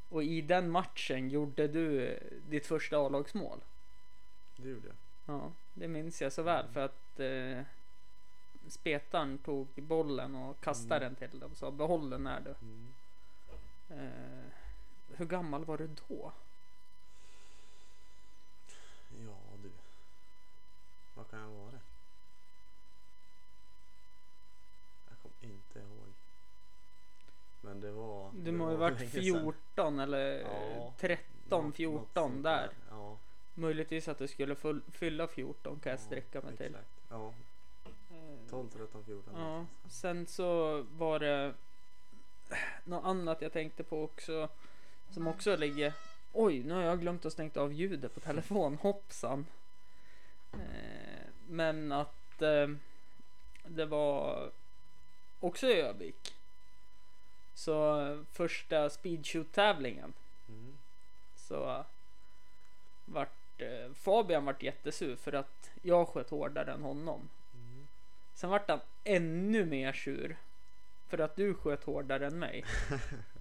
[0.10, 3.60] Och i den matchen gjorde du eh, ditt första A-lagsmål.
[4.56, 4.96] Det gjorde jag.
[5.26, 7.62] Ja, det minns jag så väl för att eh,
[8.68, 12.56] spetaren tog bollen och kastade den till dig och sa behåll den här du.
[12.62, 12.94] Mm.
[13.90, 14.52] Eh,
[15.18, 16.32] hur gammal var du då?
[19.10, 19.72] Ja du.
[21.14, 21.80] Vad kan jag vara?
[25.10, 26.14] Jag kommer inte ihåg.
[27.76, 28.32] Men det var...
[28.34, 29.24] Du det må ju var varit länge sedan.
[29.24, 32.70] 14 eller Ja, 13, Något- något 14 sånt där.
[32.90, 33.18] Ja,
[33.54, 36.66] Möjligtvis att du skulle full, fylla 14 kan jag sträcka mig till.
[36.66, 36.90] exakt.
[37.10, 37.34] Ja,
[38.12, 39.34] Eh, 12, 13, 14.
[39.38, 41.54] Ja, sen så var det
[42.84, 44.50] något annat jag tänkte på också.
[45.10, 45.94] Som också ligger...
[46.34, 48.76] Oj, nu har jag glömt att stängt av ljudet på telefon.
[48.82, 49.46] Hoppsan.
[50.54, 50.60] Eh,
[51.48, 52.68] men att eh,
[53.68, 54.50] det var
[55.40, 56.35] också i Övik.
[57.56, 60.14] Så första speedshoot-tävlingen
[60.50, 60.78] Mm.
[61.36, 61.86] så
[63.06, 67.30] vart eh, Fabian vart jättesur för att jag sköt hårdare än honom.
[67.54, 67.88] Mm.
[68.34, 70.38] Sen vart han ännu mer sur.
[71.08, 72.66] För att du sköt hårdare än mig.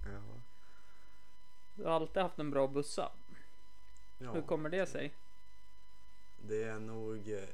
[0.05, 0.21] Ja.
[1.75, 3.11] Du har alltid haft en bra bussa.
[4.17, 5.11] Ja, Hur kommer det sig?
[6.37, 7.29] Det är nog...
[7.31, 7.49] eh,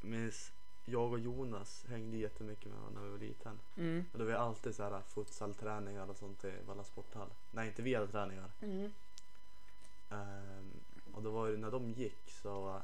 [0.00, 0.52] Minns
[0.84, 3.60] jag och Jonas hängde jättemycket med varandra när vi var liten.
[3.76, 4.04] Mm.
[4.12, 7.28] Och då var det alltid så här futsalträningar och sånt i Valla sporthall.
[7.50, 8.50] Nej, inte vi hade träningar.
[8.60, 8.90] Mm.
[10.10, 10.70] Ehm,
[11.12, 12.82] och då var det när de gick så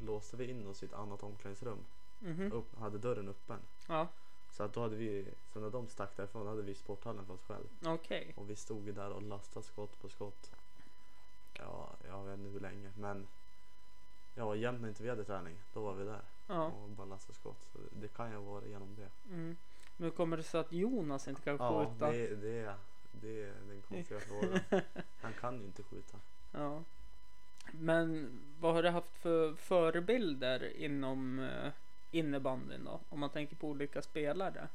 [0.00, 1.78] låste vi in oss i ett annat omklädningsrum.
[2.20, 2.52] Mhm.
[2.52, 3.60] Upp, hade dörren öppen.
[3.88, 4.08] Ja,
[4.50, 7.42] Så att då hade vi, så när de stack därifrån hade vi sporthallen för oss
[7.42, 7.66] själv.
[7.86, 8.34] okej.
[8.36, 10.50] Och vi stod där och lastade skott på skott.
[11.52, 13.26] Ja, jag vet inte hur länge men
[14.34, 16.64] Ja, jämt när inte vi hade träning, då var vi där Ja.
[16.66, 17.68] och bara lastade skott.
[17.72, 19.34] Så det, kan ju vara genom det.
[19.34, 19.56] Mm.
[19.96, 22.10] Men kommer det sig att Jonas inte kan Ja, skjuta?
[22.10, 22.74] det, det,
[23.12, 24.60] det är den konstiga frågan.
[25.20, 26.18] Han kan ju inte skjuta.
[26.52, 26.82] Ja.
[27.72, 28.30] Men
[28.60, 31.70] vad har du haft för förebilder inom uh,
[32.10, 33.00] innebandyn då?
[33.08, 34.68] Om man tänker på olika spelare.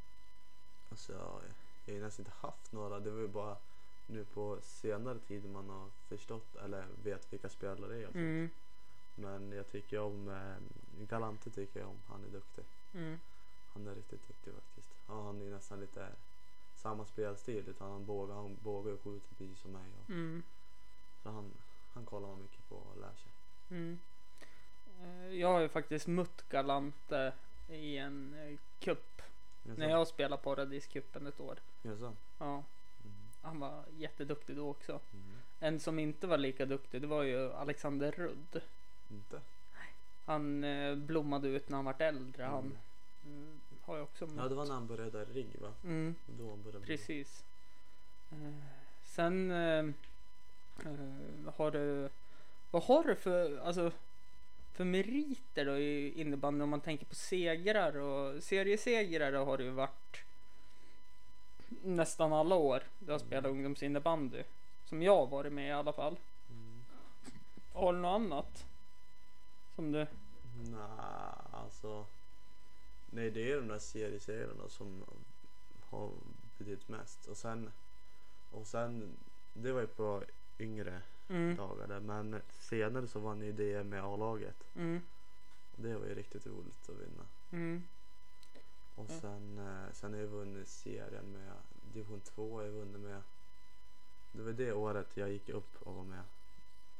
[0.90, 1.42] Alltså, jag,
[1.86, 3.00] jag har ju nästan inte haft några.
[3.00, 3.58] Det var ju bara
[4.08, 8.08] nu på senare tid man har förstått eller vet vilka spelare det är.
[8.08, 8.50] Mm.
[9.16, 12.00] Men jag tycker om eh, Galante tycker jag om.
[12.08, 12.64] Han är duktig.
[12.94, 13.20] Mm.
[13.74, 14.88] Han är riktigt duktig faktiskt.
[15.08, 16.08] Ja, han är nästan lite
[16.76, 19.90] samma spelstil utan han bågar, han bågar och skjuter precis som mig.
[20.04, 20.44] Och, Mm.
[21.24, 21.52] så han,
[21.94, 23.32] han kollar man mycket på och lär sig.
[23.70, 24.00] Mm.
[25.02, 27.34] Eh, Jag har ju faktiskt mött Galante
[27.70, 29.22] i en uh, cup.
[29.64, 29.80] Jaså?
[29.80, 31.60] När jag spelade Paradiscupen ett år.
[31.82, 32.16] Jaså?
[32.38, 32.64] Ja,
[33.04, 33.16] Mm.
[33.42, 35.00] han var jätteduktig då också.
[35.14, 35.38] Mm.
[35.60, 38.62] En som inte var lika duktig det var ju Alexander Rudd.
[39.14, 39.42] Inte?
[40.26, 42.44] Han eh, blommade ut när han vart äldre.
[42.44, 42.78] Han Mm.
[43.26, 44.50] mm, har ju också Ja mött.
[44.50, 45.74] det var när han började där RIG va?
[45.84, 47.44] Mm, Då han började precis.
[48.32, 48.54] Eh,
[49.04, 49.86] Sen eh,
[50.86, 52.10] eh, har du,
[52.72, 53.92] vad har du för, alltså,
[54.74, 59.70] för meriter då i innebandy om man tänker på segrar och seriesegrar har det ju
[59.70, 60.18] varit
[61.84, 64.44] nästan alla år du har spelat ungdomsinnebandy.
[64.86, 66.18] Som jag har varit med i alla fall.
[67.74, 68.66] Har du något annat?
[69.76, 70.08] Som du,
[70.56, 70.80] Nej,
[71.52, 72.06] alltså.
[73.10, 75.04] Nej, det är de där serieserierna som
[75.90, 76.12] har
[76.58, 77.26] betytt mest.
[77.26, 77.72] Och sen,
[78.52, 79.18] och sen,
[79.54, 80.24] det var ju på
[80.60, 82.00] yngre mm, dagar där.
[82.00, 84.64] Men senare så vann ju DM med A-laget.
[84.76, 85.02] mm,
[85.76, 87.26] det var ju riktigt roligt att vinna.
[87.52, 87.84] mm,
[88.96, 91.54] Och sen, eh, sen har jag vunnit serien med
[91.94, 93.22] division 2 har jag vunnit med.
[94.32, 96.24] Det var det året jag gick upp och var med.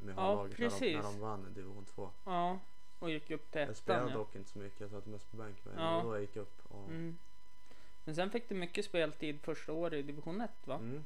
[0.04, 2.10] Med Ja, A-laget när de, när de vann division 2.
[2.24, 2.60] ja.
[3.00, 4.18] Och gick upp till Jag ettan spelade ja.
[4.18, 6.02] dock inte så mycket, jag satt mest på bänk men Ja.
[6.04, 6.60] då jag gick upp.
[6.72, 7.18] Och, Mm.
[8.06, 10.76] Men sen fick du mycket speltid första året i division 1 va?
[10.76, 11.04] Mm.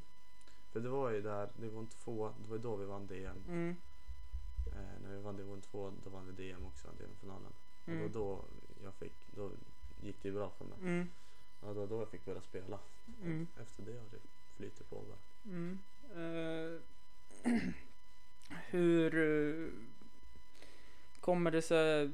[0.72, 3.38] För det var ju där, division 2, det var ju då vi vann DM.
[3.48, 3.76] Mm,
[4.68, 7.54] Eh, när vi vann division 2 då vann vi DM också, DM-finalen.
[7.84, 8.12] Och Mm.
[8.12, 8.46] då, då
[8.84, 9.52] jag fick, då
[10.02, 10.78] gick det ju bra för mig.
[10.82, 11.10] mm,
[11.62, 12.80] Ja, då, då jag fick börja spela.
[13.24, 13.48] Mm.
[13.56, 14.20] Och efter det har det
[14.58, 15.18] flyttit på bara.
[15.46, 15.80] mm.
[16.16, 16.82] Eh,
[18.50, 19.70] hur eh,
[21.20, 22.12] kommer det sig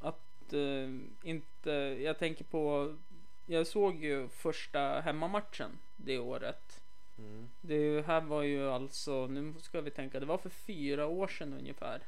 [0.00, 0.90] att eh,
[1.22, 2.94] inte, jag tänker på,
[3.46, 6.80] jag såg ju första hemmamatchen det året.
[7.18, 7.48] Mm.
[7.60, 11.52] Det här var ju alltså, nu ska vi tänka, det var för fyra år sedan
[11.52, 12.00] ungefär.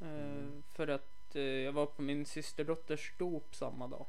[0.00, 0.62] Eh, Mm.
[0.72, 4.06] För att jag var på min systerdotters dop samma dag.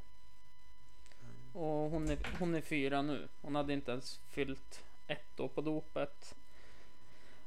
[1.52, 3.28] Och hon är, hon är fyra nu.
[3.42, 6.34] Hon hade inte ens fyllt ett år på dopet.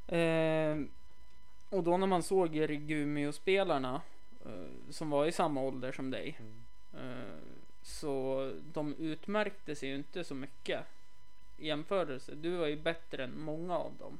[0.07, 0.77] Eh,
[1.69, 4.01] och då när man såg Rigumio-spelarna
[4.45, 6.39] eh, som var i samma ålder som dig.
[6.39, 6.63] Mm.
[6.93, 7.37] Eh,
[7.81, 10.85] så de utmärkte sig ju inte så mycket
[11.57, 12.35] i jämförelse.
[12.35, 14.19] Du var ju bättre än många av dem.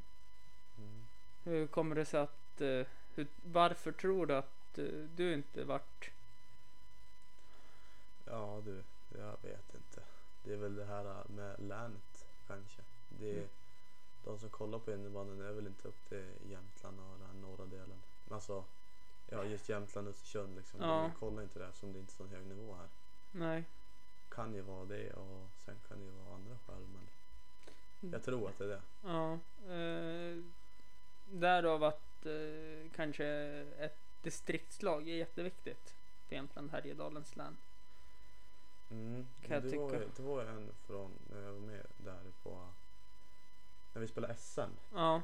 [0.78, 1.06] Mm.
[1.43, 6.12] Hur kommer det sig att, eh, hur, varför tror du att eh, du inte vart,
[8.26, 8.84] Ja du,
[9.17, 10.02] jag vet inte.
[10.43, 12.82] Det är väl det här med länet kanske.
[13.10, 13.47] Det Mm.
[14.28, 18.02] De som kollar på innebandyn är väl inte upp till Jämtland och den norra delen.
[18.26, 18.63] Men Alltså,
[19.30, 20.80] ja just Jämtland och Östersund liksom.
[20.82, 20.88] Ja.
[21.13, 22.88] De kollar inte det eftersom det inte är så hög nivå här.
[23.32, 23.63] nej.
[24.30, 28.50] Kan ju vara det och sen kan det ju vara andra skäl men jag tror
[28.50, 28.82] att det är det.
[29.04, 29.34] Ja,
[29.74, 30.44] eh,
[31.32, 33.26] därav att eh, kanske
[33.80, 35.94] ett distriktslag är jätteviktigt
[36.28, 37.58] för Jämtland Härjedalens län.
[38.92, 39.26] Mm.
[39.42, 40.04] Kan jag det, var, tycka.
[40.04, 42.68] ju- det var en från när jag var med där på
[43.97, 44.62] när vi spelade SM.
[44.93, 45.21] Ja,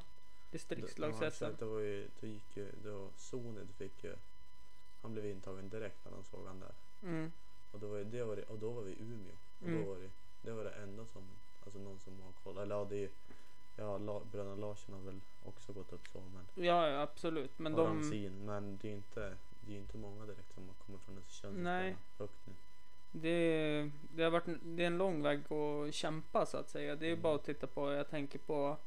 [0.52, 1.56] distriktslags-SM.
[1.60, 4.16] det var ju, då gick ju, då Sonid fick ju,
[5.02, 6.72] han blev intagen direkt när de såg han där.
[7.04, 7.32] Mm,
[7.72, 9.34] Och då var, ju- det var, det, och då var vi i Umeå.
[9.62, 9.84] Och Mm.
[9.84, 10.10] då var det,
[10.42, 11.24] det var det enda som,
[11.64, 12.58] alltså någon som har koll.
[12.58, 13.10] Eller ja, det är ju-
[13.76, 16.20] ja, La, bröderna Larsson har väl också gått upp så.
[16.20, 17.60] Men, ja, ja, absolut.
[17.60, 21.02] Men och de, Ramsin, men det är inte, det är inte många direkt som kommit
[21.02, 22.43] från Östersund spelar högt.
[23.16, 26.96] Det, det har varit det är en lång väg att kämpa så att säga.
[26.96, 27.22] Det är Mm.
[27.22, 28.78] bara att titta på, jag tänker på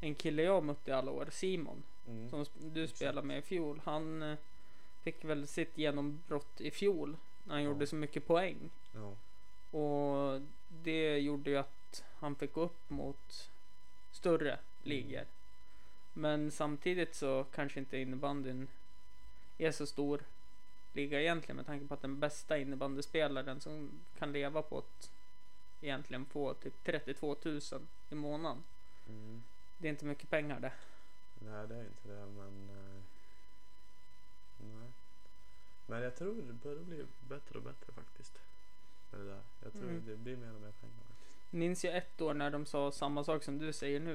[0.00, 1.82] en kille jag mött i alla år, Simon.
[2.08, 2.30] Mm.
[2.30, 2.96] Som du Exakt.
[2.96, 3.80] spelade med i fjol.
[3.84, 4.38] Han eh,
[5.02, 7.16] fick väl sitt genombrott i fjol.
[7.44, 7.70] När han Ja.
[7.70, 8.70] gjorde så mycket poäng.
[8.94, 9.16] Ja.
[9.78, 13.50] Och det gjorde ju att han fick gå upp mot
[14.12, 15.24] större ligor.
[16.12, 18.68] Men samtidigt så kanske inte innebandyn
[19.58, 20.22] är så stor
[20.92, 25.10] liga egentligen med tanke på att den bästa innebandyspelaren som kan leva på att
[25.80, 27.60] egentligen få typ 32 000
[28.10, 28.62] i månaden.
[29.08, 29.42] Mm.
[29.78, 30.72] Det är inte mycket pengar det.
[31.38, 33.02] Nej det är inte det men eh,
[34.58, 34.90] nej.
[35.86, 38.38] Men jag tror det börjar bli bättre och bättre faktiskt.
[39.10, 39.40] Det där.
[39.62, 40.02] Jag tror Mm.
[40.06, 41.52] det blir mer och mer pengar faktiskt.
[41.52, 44.12] Minns jag ett år när de sa samma sak som du säger nu.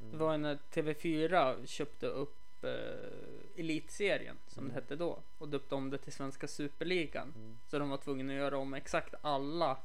[0.00, 0.12] Mm.
[0.12, 4.82] Det var när TV4 köpte upp eh, Elitserien som det Mm.
[4.82, 7.32] hette då och döpte om det till Svenska Superligan.
[7.36, 7.58] Mm.
[7.66, 9.78] Så de var tvungna att göra om exakt alla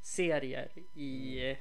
[0.00, 1.40] serier i...
[1.50, 1.56] Eh,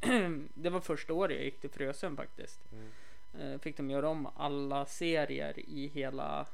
[0.54, 2.60] det var första året jag gick till Frösön faktiskt.
[2.72, 2.90] Mm.
[3.52, 6.46] Eh, fick de göra om alla serier i hela...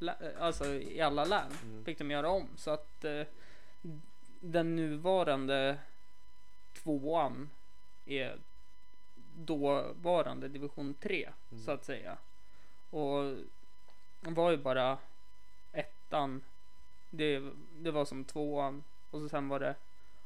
[0.00, 1.52] eh, Alltså i alla län.
[1.64, 1.84] Mm.
[1.84, 3.22] Fick de göra om så att eh,
[4.40, 5.78] den nuvarande
[6.82, 7.50] tvåan
[8.06, 8.36] är
[9.36, 11.64] dåvarande division 3 Mm.
[11.64, 12.16] så att säga.
[12.90, 13.34] Och
[14.20, 14.98] var ju bara
[15.72, 16.42] ettan.
[17.10, 17.42] Det,
[17.78, 19.74] det var som tvåan och så sen var det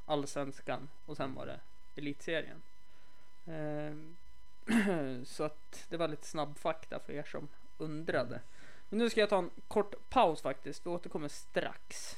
[0.06, 1.60] allsvenskan och sen var det
[1.96, 2.62] elitserien.
[3.46, 3.94] Eh,
[5.24, 8.40] så att det var lite snabb fakta för er som undrade.
[8.88, 10.86] Men nu ska jag ta en kort paus faktiskt.
[10.86, 12.16] Vi återkommer strax.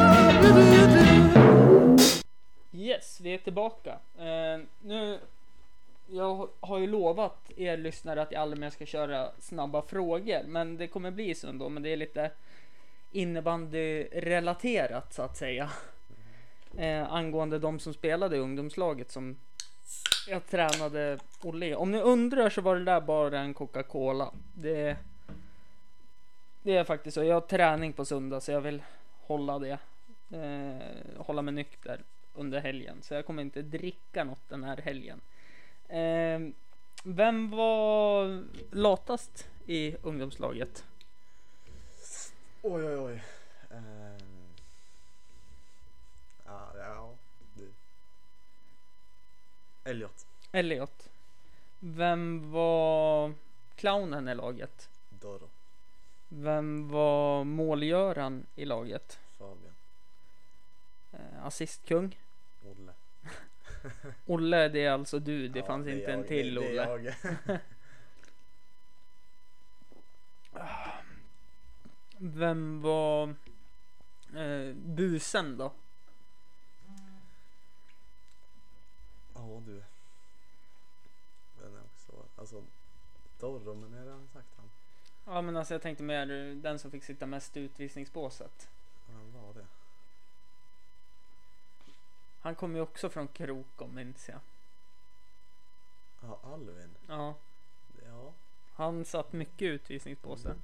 [2.94, 3.98] Yes, vi är tillbaka.
[4.18, 5.18] Uh, nu,
[6.06, 10.76] jag har ju lovat er lyssnare att jag aldrig mer ska köra snabba frågor, men
[10.76, 11.68] det kommer bli så ändå.
[11.68, 12.30] Men det är lite
[13.12, 15.70] innebandyrelaterat så att säga.
[16.78, 19.36] Eh, angående de som spelade i ungdomslaget som
[20.28, 21.74] jag tränade Olle i.
[21.74, 24.32] Om ni undrar så var det där bara en Coca-Cola.
[24.54, 24.96] Det,
[26.62, 27.24] det är faktiskt så.
[27.24, 28.82] Jag har träning på söndag så jag vill
[29.20, 29.78] hålla det.
[30.30, 30.76] Eh,
[31.18, 32.00] hålla mig nykter
[32.34, 33.02] under helgen.
[33.02, 35.20] Så jag kommer inte dricka något den här helgen.
[35.88, 36.40] Eh,
[37.04, 40.84] vem var latast i ungdomslaget?
[42.62, 43.22] Oj, oj, oj.
[43.70, 44.44] Ehm.
[46.44, 47.14] Ja, ja,
[47.54, 47.72] du.
[49.84, 50.26] Elliot.
[50.52, 51.10] Elliot.
[51.78, 53.32] Vem var
[53.74, 54.88] clownen i laget?
[55.08, 55.48] Doro.
[56.28, 59.18] Vem var målgöraren i laget?
[59.38, 59.74] Fabian.
[61.12, 62.18] Eh, assistkung?
[62.64, 62.92] Olle.
[64.26, 65.48] Olle, det är alltså du.
[65.48, 66.28] Det Ja, fanns är inte en jag.
[66.28, 67.14] till det, det är Olle.
[67.46, 67.58] jag.
[72.18, 73.28] Vem var
[74.36, 75.72] eh, busen då?
[79.34, 79.82] Ja, du.
[81.60, 82.12] Den är också...
[82.36, 82.64] Alltså,
[83.40, 84.70] Doro, men jag har redan sagt han.
[85.26, 88.68] Ja men alltså jag tänkte mer den som fick sitta mest i utvisningsbåset.
[89.06, 89.66] Han var det.
[92.44, 94.38] Han kom ju också från Krokom minns jag.
[96.22, 96.94] Ja, Alvin.
[97.08, 97.34] Ja,
[98.06, 98.32] Ja.
[98.74, 100.56] han satt mycket i utvisningsbåset.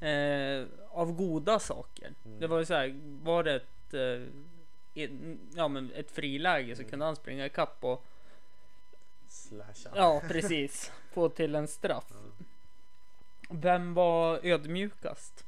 [0.00, 2.14] Eh, av goda saker.
[2.24, 2.40] Mm.
[2.40, 5.08] Det var ju så här, var det ett, eh,
[5.54, 6.90] ja, men ett friläge så Mm.
[6.90, 8.04] kunde han springa ikapp och
[9.28, 9.90] Slasha.
[9.94, 12.06] ja precis få till en straff.
[12.10, 12.44] Ja.
[13.50, 15.44] Vem var ödmjukast?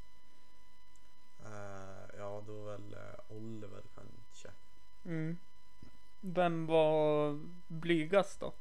[1.45, 4.49] Eh, ja, då väl uh, Oliver kanske.
[5.05, 5.39] Mm.
[6.21, 8.53] Vem var blygast då?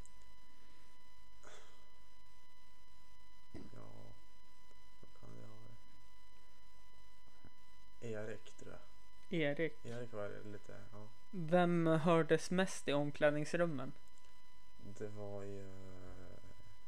[3.51, 3.59] Ja,
[5.01, 5.71] vad kan jag ha?
[8.01, 9.39] Erik tror jag.
[9.39, 9.85] Erik.
[9.85, 11.07] Erik var lite, ja.
[11.31, 13.93] Vem hördes mest i omklädningsrummen?
[14.97, 15.67] Det var ju,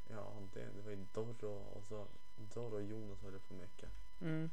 [0.10, 3.90] ja det, det var ju Dorro och så Dorro och Jonas höll på mycket.
[4.22, 4.50] Mm.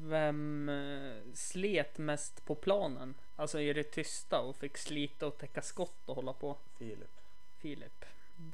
[0.00, 3.14] Vem eh, slet mest på planen?
[3.36, 6.56] Alltså i det tysta och fick slita och täcka skott och hålla på?
[6.78, 7.10] Filip.
[7.58, 8.04] Filip.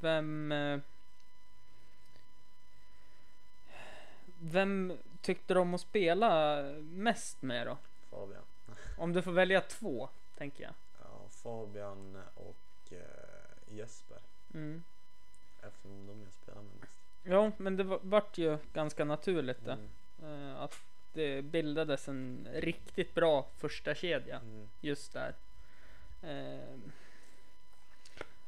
[0.01, 0.53] Vem...
[0.53, 0.79] eh,
[4.43, 7.79] Vem tyckte du om att spela mest med då?
[8.11, 8.43] Fabian.
[8.99, 10.73] Om du får välja två, tänker jag.
[11.01, 14.19] Ja, Fabian och eh, Jesper.
[14.55, 14.83] Mm.
[15.63, 16.93] Eftersom de jag spelar med mest.
[17.23, 19.79] Ja, men det var- vart ju ganska naturligt det.
[20.23, 20.51] Mm.
[20.51, 20.75] Eh, Att
[21.13, 24.69] det bildades en riktigt bra första kedja Mm.
[24.81, 25.35] just där.
[26.23, 26.79] Eh,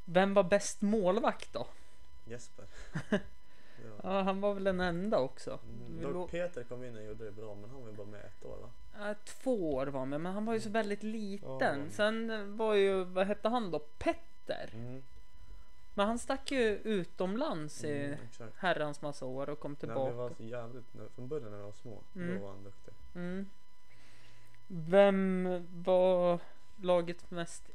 [0.05, 1.66] Vem var bäst målvakt då?
[2.25, 2.64] Jesper.
[3.11, 3.18] ja.
[4.03, 5.59] Ja, han var väl den enda också.
[6.03, 6.29] Mm.
[6.29, 8.57] Peter kom in och gjorde det bra men han var ju bara med ett år
[8.57, 9.14] va?
[9.25, 11.85] Två år var med, men han var ju så väldigt liten.
[11.85, 11.90] Ja.
[11.90, 13.79] Sen var ju, vad hette han då?
[13.79, 14.70] Petter.
[14.75, 15.03] Mm.
[15.94, 18.57] Men han stack ju utomlands i Mm, exakt.
[18.59, 20.12] herrans massa år och kom När vi tillbaka.
[20.12, 22.35] var så jävligt, när, från början när vi var små, Mm.
[22.35, 22.94] då var han duktig.
[23.14, 23.50] Mm.
[24.66, 25.48] Vem
[25.85, 26.38] var
[26.81, 27.68] laget mest?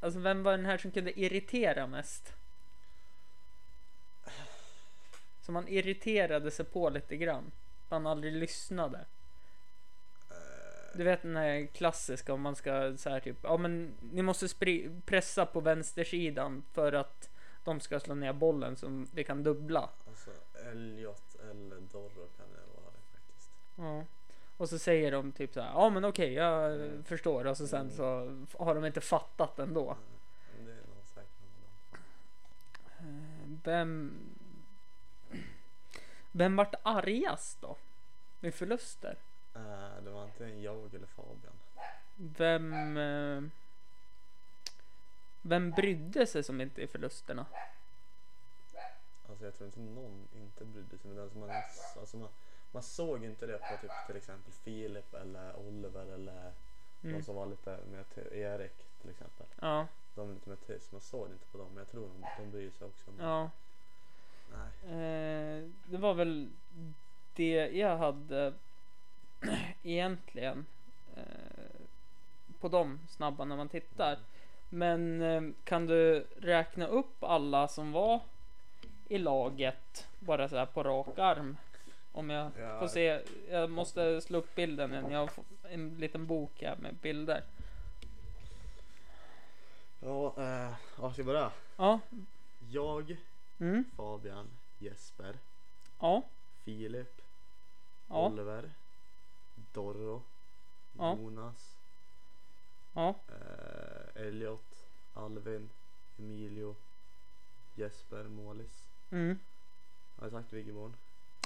[0.00, 2.32] Alltså vem var den här som kunde irritera mest?
[5.40, 7.50] Som man irriterade sig på lite grann.
[7.88, 9.04] Man aldrig lyssnade.
[10.94, 13.36] Du vet den här klassiska om man ska så här typ.
[13.42, 17.27] Ja men ni måste spri- pressa på vänstersidan för att
[17.68, 19.88] de ska slå ner bollen så vi kan dubbla.
[20.08, 20.30] Alltså
[20.70, 23.50] Elliot eller Dorro kan det vara det faktiskt.
[23.76, 24.04] Ja.
[24.56, 25.70] Och så säger de typ så här.
[25.72, 27.04] Ja men okej jag Mm.
[27.04, 27.46] förstår.
[27.46, 29.96] Och så sen så har de inte fattat ändå.
[30.56, 33.58] Men det är nog säkert någon dem.
[33.58, 34.12] Eh, Vem...
[36.32, 37.76] Vem vart argast då?
[38.40, 39.16] Vid förluster?
[39.54, 41.54] Eh, det var antingen jag eller Fabian.
[42.16, 42.96] Vem...
[42.96, 43.42] eh,
[45.48, 47.46] Vem brydde sig som inte i förlusterna?
[49.28, 51.10] Alltså jag tror inte någon inte brydde sig.
[51.10, 51.50] Men som man,
[52.00, 52.28] alltså man,
[52.72, 56.52] man såg inte det på typ till exempel Filip eller Oliver eller
[57.02, 57.16] Mm.
[57.18, 59.46] de som var lite mer Erik till exempel.
[59.60, 60.92] Ja, De är lite mer tyst.
[60.92, 61.66] Man såg inte på dem.
[61.68, 63.10] Men jag tror de, de bryr sig också.
[63.16, 63.50] Men, ja.
[64.52, 64.92] Nej.
[64.94, 66.50] Eh, det var väl
[67.34, 68.54] det jag hade
[69.82, 70.66] egentligen
[71.16, 71.80] eh,
[72.60, 74.18] på de snabba när man tittar.
[74.68, 78.20] Men eh, kan du räkna upp alla som var
[79.08, 81.56] i laget bara så här på rak arm?
[82.12, 82.78] Om jag Ja.
[82.80, 83.20] får se.
[83.50, 85.10] Jag måste slå upp bilden igen.
[85.10, 85.30] Jag har
[85.70, 87.42] en liten bok här med bilder.
[90.00, 91.50] Ja, eh, ja, ska jag börja?
[91.76, 92.00] Ja.
[92.70, 93.16] Jag,
[93.60, 93.84] Mm.
[93.96, 94.46] Fabian,
[94.78, 95.34] Jesper,
[96.00, 96.22] Ja.
[96.64, 97.20] Filip,
[98.08, 98.26] Ja.
[98.28, 98.70] Oliver,
[99.72, 100.22] Dorro.
[100.98, 101.77] Jonas,
[102.98, 103.14] Ja.
[103.28, 104.84] eh, Elliot,
[105.14, 105.70] Alvin,
[106.18, 106.74] Emilio,
[107.74, 108.84] Jesper, Målis.
[109.10, 109.38] Mm.
[110.16, 110.94] Har jag sagt Viggeborn?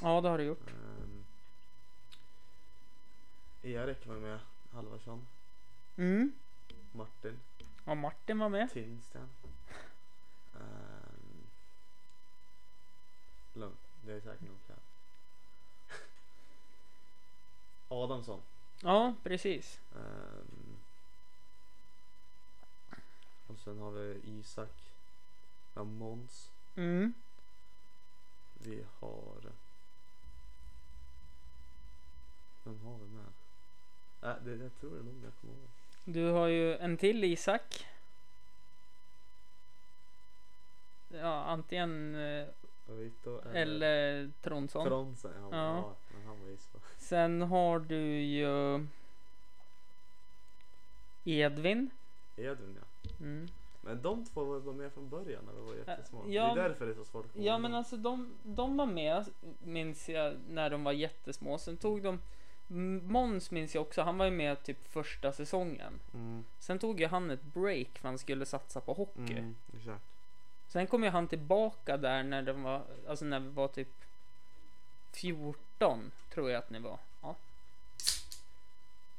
[0.03, 0.69] Ja, det har du gjort.
[0.71, 1.25] Ehm,
[3.63, 4.39] Erik var med,
[4.73, 5.27] Halvarsson,
[5.97, 6.33] Mm.
[6.93, 7.41] Martin,
[7.85, 8.71] Ja, Martin var med.
[8.71, 9.29] Tinsten.
[10.55, 11.47] Um,
[13.55, 14.77] lugn, det är säkert någon kvar.
[18.05, 18.41] Adamsson.
[18.83, 19.81] Ja, precis.
[19.97, 20.52] Ehm,
[23.53, 24.93] och sen har vi Isak.
[25.75, 26.51] Har Måns.
[26.77, 27.15] Mm.
[28.55, 29.53] Vi har...
[32.65, 33.27] Vem har vi med?
[34.23, 35.69] Äh, det, jag tror det är någon jag kommer ihåg.
[36.05, 37.87] Du har ju en till Isak.
[41.09, 42.47] Ja, antingen eh,
[42.87, 44.87] Vito eller Tronsson.
[44.87, 45.33] Tronsen.
[45.37, 45.77] Ja, Ja.
[45.77, 45.95] ja.
[46.15, 46.79] men han var ju så.
[46.99, 48.87] Sen har du ju
[51.25, 51.91] Edvin.
[52.37, 52.87] Edvin ja.
[53.23, 53.49] Mm.
[53.85, 56.25] Men de två var bara med från början när de var jättesmå.
[56.27, 58.77] ja, det är därför det är så svårt att komma Ja men alltså de, de
[58.77, 59.25] var med
[59.63, 61.59] minns jag när de var jättesmå.
[61.59, 62.19] Sen tog de
[63.03, 66.01] Måns minns jag också, han var ju med typ första säsongen.
[66.15, 69.33] Mm, Sen tog ju han ett break för han skulle satsa på hockey.
[69.33, 70.05] mm, exakt.
[70.69, 74.05] Sen kom ju han tillbaka där när de var, alltså när vi var typ
[75.13, 76.99] 14 tror jag att ni var.
[77.23, 77.37] Ja.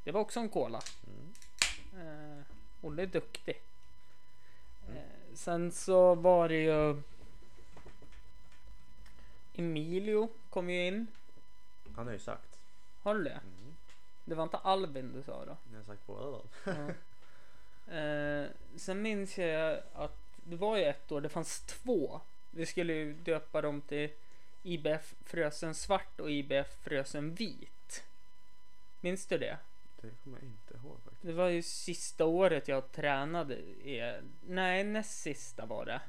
[0.04, 0.82] Det var också en cola.
[1.08, 2.38] Mm.
[2.38, 2.44] Eh,
[2.82, 3.62] Olle är duktig.
[5.36, 7.02] Sen så var det ju
[9.56, 11.08] Emilio kom ju in.
[11.96, 12.60] Han har ju sagt.
[13.02, 13.30] Har du det?
[13.30, 13.76] Mm.
[14.26, 15.58] Det var inte Albin du sa då?
[15.72, 16.48] Jag har sagt båda dem.
[16.66, 16.94] Ja.
[17.88, 22.22] Eh, sen minns jag att det var ju ett år, det fanns två.
[22.52, 24.10] Vi skulle ju döpa dem till
[24.64, 28.04] IBF Frösen Svart och IBF Frösen Vit.
[29.02, 29.58] Minns du det?
[30.08, 31.24] Det kommer jag inte ihåg faktiskt.
[31.26, 33.54] Det var ju sista året jag tränade.
[33.56, 36.02] i- Nej, näst sista var det.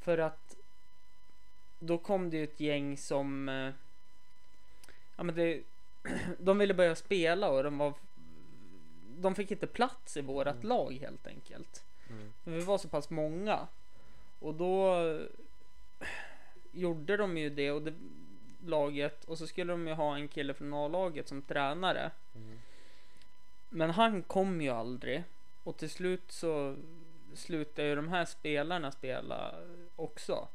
[0.00, 0.56] För att
[1.78, 3.48] då kom det ju ett gäng som...
[3.48, 3.70] eh,
[5.16, 5.62] Ja men det...
[6.38, 7.94] De ville börja spela och de var...
[9.18, 11.84] De fick inte plats i vårat lag helt enkelt.
[12.10, 12.32] Mm.
[12.44, 13.66] Vi var så pass många.
[14.38, 15.26] Och då eh,
[16.72, 17.94] gjorde de ju det och det
[18.66, 22.10] laget och så skulle de ju ha en kille från A-laget som tränare.
[22.34, 22.58] Mm.
[23.74, 25.24] Men han kom ju aldrig
[25.64, 26.76] och till slut så
[27.34, 29.54] slutade ju de här spelarna spela
[29.96, 30.48] också.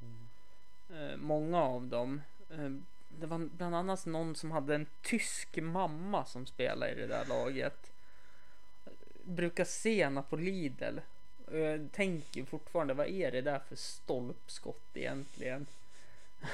[0.90, 2.22] Eh, många av dem.
[2.50, 2.70] Eh,
[3.10, 7.26] det var bland annat någon som hade en tysk mamma som spelade i det där
[7.26, 7.92] laget.
[9.24, 11.00] Brukar se henne på Lidl.
[11.46, 15.66] Och Jag tänker fortfarande, vad är det där för stolpskott egentligen?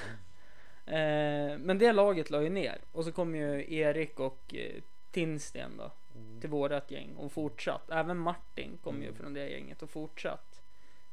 [0.86, 5.78] eh, men det laget la ju ner och så kom ju Erik och eh, Tinsten
[5.78, 6.42] då Mm.
[6.42, 7.90] till vårat gäng och fortsatt.
[7.90, 9.16] Även Martin kom ju Mm.
[9.20, 10.62] från det gänget och fortsatt.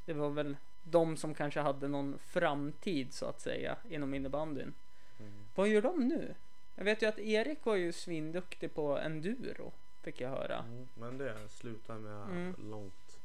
[0.05, 4.73] Det var väl de som kanske hade någon framtid så att säga inom innebandyn.
[5.19, 5.31] Mm.
[5.55, 6.35] Vad gör de nu?
[6.75, 9.71] Jag vet ju att Erik var ju svinduktig på enduro
[10.01, 10.57] fick jag höra.
[10.59, 10.87] Mm.
[10.93, 12.55] Men det slutade med Mm.
[12.69, 13.19] långt.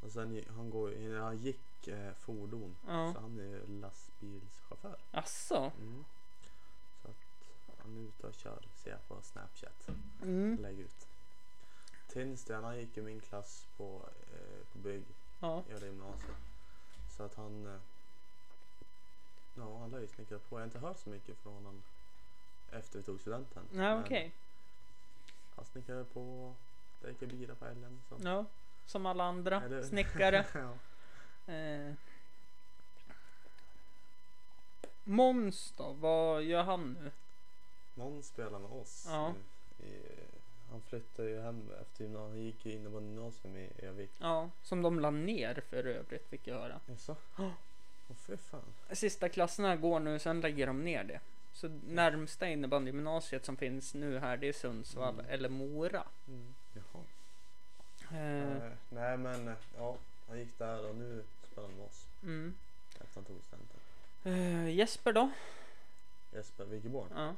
[0.00, 2.76] Och sen han, går, ju- han gick eh, fordon.
[2.86, 3.12] Ja.
[3.14, 4.96] Så han är ju lastbilschaufför.
[5.10, 5.72] Asså?
[5.80, 6.04] Mm.
[7.86, 9.88] Han är ute och kör ser jag på Snapchat.
[10.22, 10.58] Mm.
[10.62, 11.06] Lägger ut.
[12.50, 15.04] Han gick i min klass på, eh, på bygg.
[15.40, 15.62] Ja.
[15.68, 16.36] i det gymnasiet.
[17.16, 17.66] Så att han...
[17.66, 17.80] eh,
[19.58, 20.56] Ja, han lär ju snickra på.
[20.56, 21.82] Jag har inte hört så mycket från honom
[22.70, 23.62] efter vi tog studenten.
[23.72, 24.32] Nej okej.
[25.56, 26.54] Han snickrade på,
[27.02, 28.02] dricker bira på älgen.
[28.08, 28.16] Så.
[28.24, 28.44] Ja.
[28.86, 30.46] Som alla andra Eller- snickare.
[31.46, 31.52] ja.
[31.52, 31.94] Eh.
[35.04, 35.92] Måns då?
[35.92, 37.10] Vad gör han nu?
[37.96, 39.04] Måns spelar med oss.
[39.08, 39.34] Ja.
[39.78, 39.90] I,
[40.70, 42.30] han flyttade ju hem efter gymnasiet.
[42.30, 44.10] Han gick ju inne på gymnasium i Övik.
[44.18, 46.80] Ja, som de la ner för övrigt fick jag höra.
[46.86, 47.16] Jaså?
[47.38, 47.50] Ja.
[48.10, 48.62] Åh fy fan.
[48.92, 51.20] Sista klasserna går nu, sen lägger de ner det.
[51.52, 55.26] Så närmsta innebandygymnasiet som finns nu här, det är Sundsvall Mm.
[55.28, 56.04] eller Mora.
[56.28, 56.54] Mm.
[56.72, 57.02] Jaha.
[58.10, 59.96] Eh, Eh, nej men ja,
[60.28, 62.06] han gick där och nu spelar han med oss.
[62.22, 62.54] mm.
[63.00, 63.80] Efter han tog studenten.
[64.24, 65.30] eh, Jesper då?
[66.32, 67.08] Jesper Wiggeborn.
[67.14, 67.34] Ja.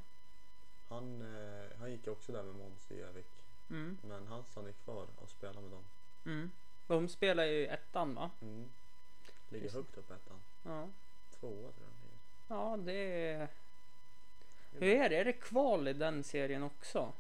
[0.89, 3.27] Han, eh, han gick ju också där med Måns i Övik.
[3.71, 3.99] Mm.
[4.03, 5.85] Men han stannar kvar och spelar med dem.
[6.27, 6.51] Mm.
[6.87, 8.31] De spelar ju ettan va?
[8.43, 8.65] Mm.
[9.49, 9.77] Ligger Just.
[9.77, 10.41] högt upp ettan.
[10.63, 10.89] Ja.
[11.41, 11.87] Tvåa tror
[12.49, 12.89] jag han ligger.
[12.89, 13.49] Ja, det är...
[14.73, 15.17] Hur är det?
[15.17, 17.13] Är det kval i den serien också?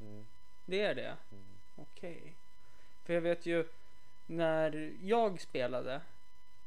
[0.00, 0.26] Mm.
[0.66, 1.16] Det är det?
[1.32, 1.44] Mm.
[1.76, 2.34] Okej.
[3.04, 3.68] För jag vet ju
[4.26, 6.00] när jag spelade,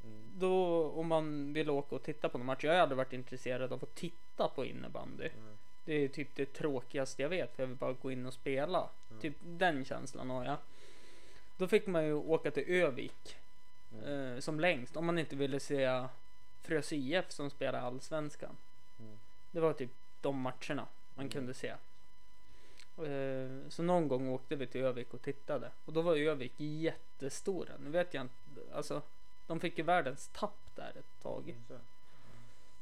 [0.04, 0.40] Mm.
[0.40, 2.64] då om man vill åka och titta på någon match.
[2.64, 5.30] Jag har aldrig varit intresserad av att titta på innebandy.
[5.30, 5.51] Mm.
[5.86, 7.56] Det är typ det tråkigaste jag vet.
[7.56, 8.90] För jag vill bara gå in och spela.
[9.10, 9.22] Mm.
[9.22, 10.58] Typ den känslan har jag.
[11.58, 13.38] Då fick man ju åka till Övik.
[13.94, 14.34] Mm.
[14.34, 14.98] Eh, som längst.
[14.98, 16.06] Om man inte ville se
[16.62, 18.58] Frös IF som spelar allsvenskan.
[19.00, 19.18] Mm.
[19.52, 21.74] Det var typ de matcherna man kunde se.
[22.98, 25.72] Eh, så någon gång åkte vi till Övik och tittade.
[25.86, 27.72] Och då var Övik jättestora.
[27.80, 28.62] Nu vet jag inte.
[28.74, 29.02] Alltså.
[29.48, 31.56] De fick ju världens tapp där ett tag.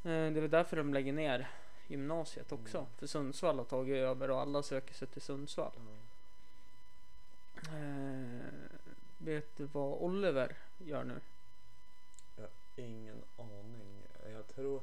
[0.03, 1.49] Eh, Det väl därför de lägger ner
[1.89, 2.77] gymnasiet också.
[2.77, 2.89] Mm.
[2.97, 5.71] För Sundsvall har tagit över och alla söker sig till Sundsvall.
[5.75, 5.81] Ja.
[7.77, 8.39] Eh,
[9.17, 11.19] vet du vad Oliver gör nu?
[12.35, 14.03] Jag har ingen aning.
[14.33, 14.81] Jag tror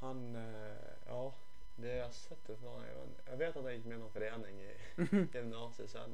[0.00, 0.76] han, eh,
[1.06, 1.32] ja,
[1.76, 4.10] det jag sett det från, jag, vet- jag vet att han gick med i någon
[4.12, 4.76] förening i
[5.34, 6.10] gymnasiet sen.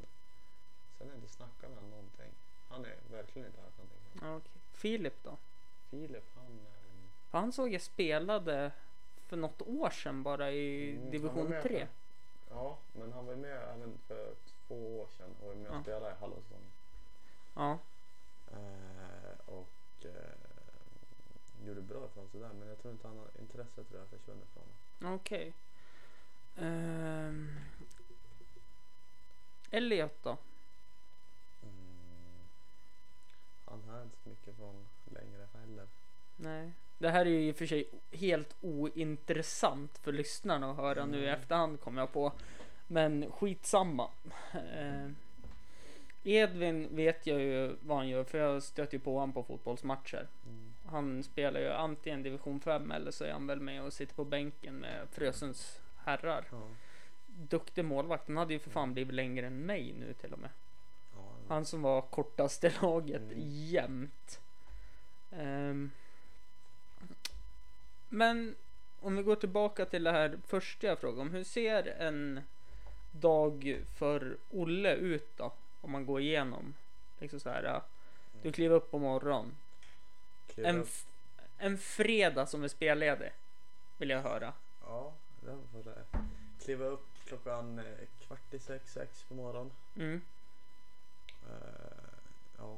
[0.99, 2.31] Sen har jag inte snackat med honom någonting.
[2.69, 4.37] Han är verkligen inte hört någonting.
[4.37, 4.63] Okej.
[4.73, 5.37] Filip då?
[5.91, 8.73] Filip han, eh, han såg jag spelade
[9.31, 11.87] för något år sedan bara i Mm, division med 3.
[12.51, 14.35] ja men han var med även för
[14.69, 15.83] två år sedan och var med och Ja.
[15.83, 16.71] spelade i halva säsongen.
[17.55, 17.79] Ja.
[18.53, 23.89] Eh, och eh, gjorde bra ifrån sig där men jag tror inte han har intresset
[23.89, 24.65] tror jag försvunnit från
[25.01, 25.15] honom.
[25.21, 25.53] Okej.
[26.57, 27.61] Ehm.
[29.71, 30.37] Elliot då?
[31.63, 32.41] Mm.
[33.67, 35.87] Han hör inte så mycket från längre heller.
[36.37, 36.73] Nej.
[37.01, 41.19] Det här är ju i och för sig helt ointressant för lyssnarna att höra nu
[41.19, 41.41] i Mm.
[41.41, 42.33] efterhand kommer jag på.
[42.87, 44.11] Men skitsamma.
[44.53, 45.11] Eh,
[46.23, 50.29] Edvin vet jag ju vad han gör för jag stöter ju på honom på fotbollsmatcher.
[50.47, 50.73] Mm.
[50.87, 54.25] Han spelar ju antingen division 5 eller så är han väl med och sitter på
[54.25, 56.45] bänken med Frösens herrar.
[56.51, 56.63] Ja.
[57.27, 58.29] Duktig målvakt.
[58.29, 60.51] Han hade ju för fan blivit längre än mig nu till och med.
[61.17, 63.35] Ja, Han som var kortast i laget Mm.
[63.47, 64.41] jämt.
[65.33, 65.91] Ehm.
[68.13, 68.57] Men
[69.01, 71.31] om vi går tillbaka till det här första jag frågade om.
[71.31, 72.41] Hur ser en
[73.13, 75.53] dag för Olle ut då?
[75.81, 76.75] Om man går igenom.
[77.19, 77.83] Liksom så här.
[78.43, 79.57] Du kliver upp på morgonen.
[80.57, 80.87] En,
[81.59, 83.33] en fredag som är spelledig.
[83.99, 84.53] Vill jag höra.
[84.87, 86.05] Ja, det var det.
[86.65, 87.85] Kliva upp klockan eh,
[88.27, 89.73] kvart i sex, sex på morgonen.
[89.97, 90.23] Mm.
[91.49, 91.57] Eh,
[92.59, 92.77] ja,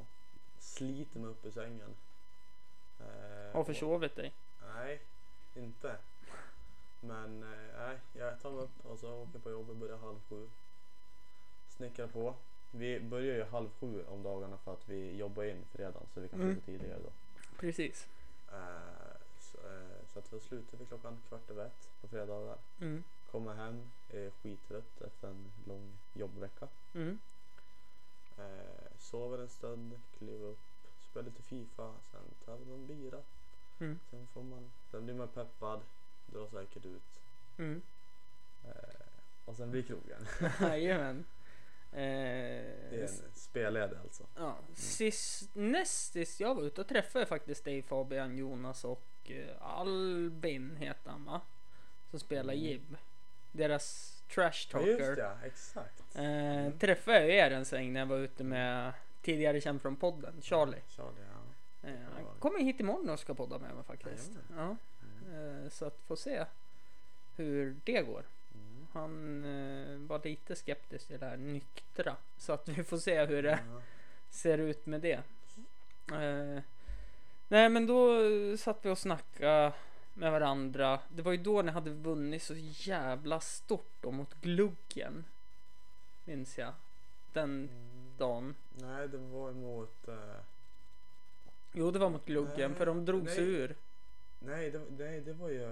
[0.59, 1.95] sliter mig upp ur sängen.
[2.99, 4.33] Eh, Har försovit dig.
[4.75, 5.01] Nej,
[5.55, 5.97] inte.
[7.01, 10.49] Men eh, nej, jag tar mig upp och så åker på jobbet, börjar halv sju.
[11.69, 12.35] Snickrar på.
[12.71, 16.29] Vi börjar ju halv sju om dagarna för att vi jobbar in fredagen så vi
[16.29, 16.53] kan Mm.
[16.53, 17.09] sluta tidigare då.
[17.59, 18.07] Precis.
[18.51, 22.57] Eh, så, eh, så att då slutar vi klockan kvart över ett på fredagar.
[22.81, 23.03] Mm.
[23.31, 26.67] Kommer hem, är skittrött efter en lång jobbvecka.
[26.93, 27.19] Mm.
[28.37, 30.59] Eh, sover en stund, kliver upp,
[31.11, 33.17] spelar lite Fifa, sen tar vi någon bira.
[33.83, 33.99] Mm.
[34.11, 35.81] Sen, får man, sen blir man peppad,
[36.25, 37.21] drar säkert ut.
[37.57, 37.81] Mm.
[38.65, 38.71] Eh,
[39.45, 40.27] och sen blir krogen.
[40.61, 41.25] Jajamän.
[41.91, 44.23] Det är Eh, en spelledig alltså.
[44.35, 49.61] Ja, sist, näst sist jag var ute och träffade faktiskt dig Fabian, Jonas och eh,
[49.61, 51.41] Albin heter han va?
[52.09, 52.65] Som spelar Mm.
[52.65, 52.97] Jib.
[53.51, 55.17] Deras trash Ja just talker.
[55.17, 56.15] ja, exakt.
[56.15, 60.41] eh, träffade jag er en sväng när jag var ute med tidigare känd från podden,
[60.41, 60.81] Charlie.
[60.87, 61.32] Charlie ja.
[61.83, 64.31] Han kommer hit imorgon och ska podda med mig faktiskt.
[64.57, 64.75] Ja,
[65.27, 65.69] Mm.
[65.69, 66.45] så att få se
[67.35, 68.23] hur det går.
[68.55, 68.87] Mm.
[68.93, 72.15] Han eh, var lite skeptisk till det här nyktra.
[72.37, 73.81] Så att vi får se hur det Ja.
[74.29, 75.21] ser ut med det.
[76.11, 76.61] Eh,
[77.47, 78.17] nej men då
[78.57, 79.73] satt vi och snackade
[80.13, 80.99] med varandra.
[81.09, 85.25] Det var ju då ni hade vunnit så jävla stort då mot Gluggen.
[86.25, 86.73] Minns jag.
[87.33, 87.69] Den Mm.
[88.17, 88.55] dagen.
[88.75, 90.07] Nej, det var emot...
[90.07, 90.35] Eh,
[91.73, 93.75] Jo det var mot Gluggen Nej, för de drog sig ur.
[94.39, 95.67] nej, det, nej, det var ju...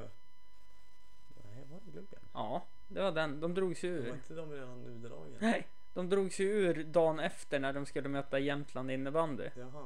[1.44, 2.20] Nej, var det Gluggen?
[2.34, 3.40] Ja, det var den.
[3.40, 4.14] De drog sig Var ur.
[4.14, 5.38] inte de redan utdragna?
[5.40, 9.50] Nej, de drog sig ur dagen efter när de skulle möta Jämtland innebandy.
[9.56, 9.86] Jaha.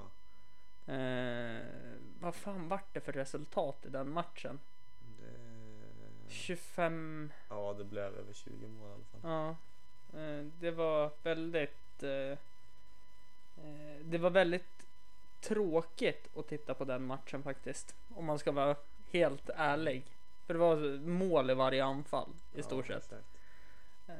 [0.88, 1.61] Eh,
[2.20, 4.59] vad fan vart det för resultat i den matchen?
[5.20, 6.34] Det...
[6.34, 9.32] 25 Ja, det blev över 20 mål i alla fall.
[9.32, 9.49] Ja,
[10.20, 12.03] eh, det var väldigt.
[12.03, 12.38] eh, eh,
[14.03, 14.74] Det var väldigt
[15.48, 17.96] tråkigt att titta på den matchen faktiskt.
[18.16, 18.76] Om man ska vara
[19.12, 20.04] helt ärlig.
[20.46, 23.12] För det var mål i varje anfall i stort ja, sett.
[23.12, 23.28] exakt.
[24.08, 24.16] Eh,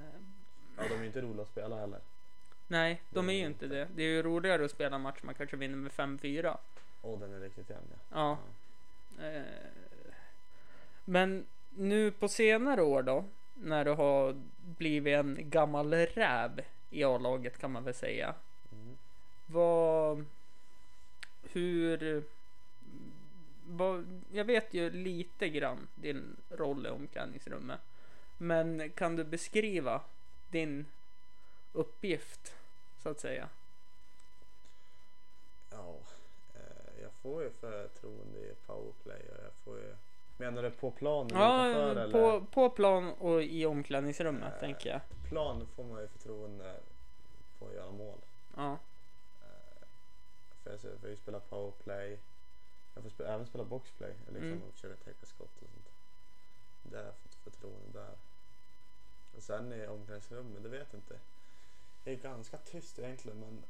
[0.78, 2.00] Ja, de är ju inte roliga att spela heller.
[2.68, 3.88] Nej, de är ju inte det.
[3.96, 6.58] Det är ju roligare att spela en match man kanske vinner med 5-4.
[7.02, 8.38] Och den är riktigt jämn ja.
[9.18, 9.26] Ja.
[9.26, 9.44] Eh,
[11.06, 17.58] Men nu på senare år då, när du har blivit en gammal räv i A-laget
[17.58, 18.34] kan man väl säga.
[18.72, 18.98] Mm.
[19.46, 20.26] vad...
[21.56, 22.24] Hur...
[23.68, 27.80] Vad, jag vet ju lite grann din roll i omklädningsrummet.
[28.38, 30.01] Men kan du beskriva
[30.51, 30.86] din
[31.74, 32.53] uppgift,
[33.03, 33.49] så att säga?
[35.72, 35.95] Ja,
[36.53, 39.95] eh, jag får ju förtroende i powerplay och jag får ju...
[40.38, 42.12] Menar du på planen utanför Ja, eller?
[42.39, 45.01] på, på plan och i omklädningsrummet Eh, tänker jag.
[45.30, 46.76] Plan får man ju förtroende
[47.60, 48.18] på att göra mål.
[48.56, 48.78] Ja.
[50.66, 52.20] För jag får ju spela powerplay.
[52.93, 54.13] Jag får spe- även spela boxplay.
[54.28, 54.63] Liksom Mm.
[54.63, 55.89] och försöka täcka skott och sånt.
[56.84, 58.16] Där har jag fått förtroende där.
[59.38, 61.20] Och sen i omklädningsrummet, det vet jag inte.
[62.03, 63.63] Jag är ganska tyst egentligen men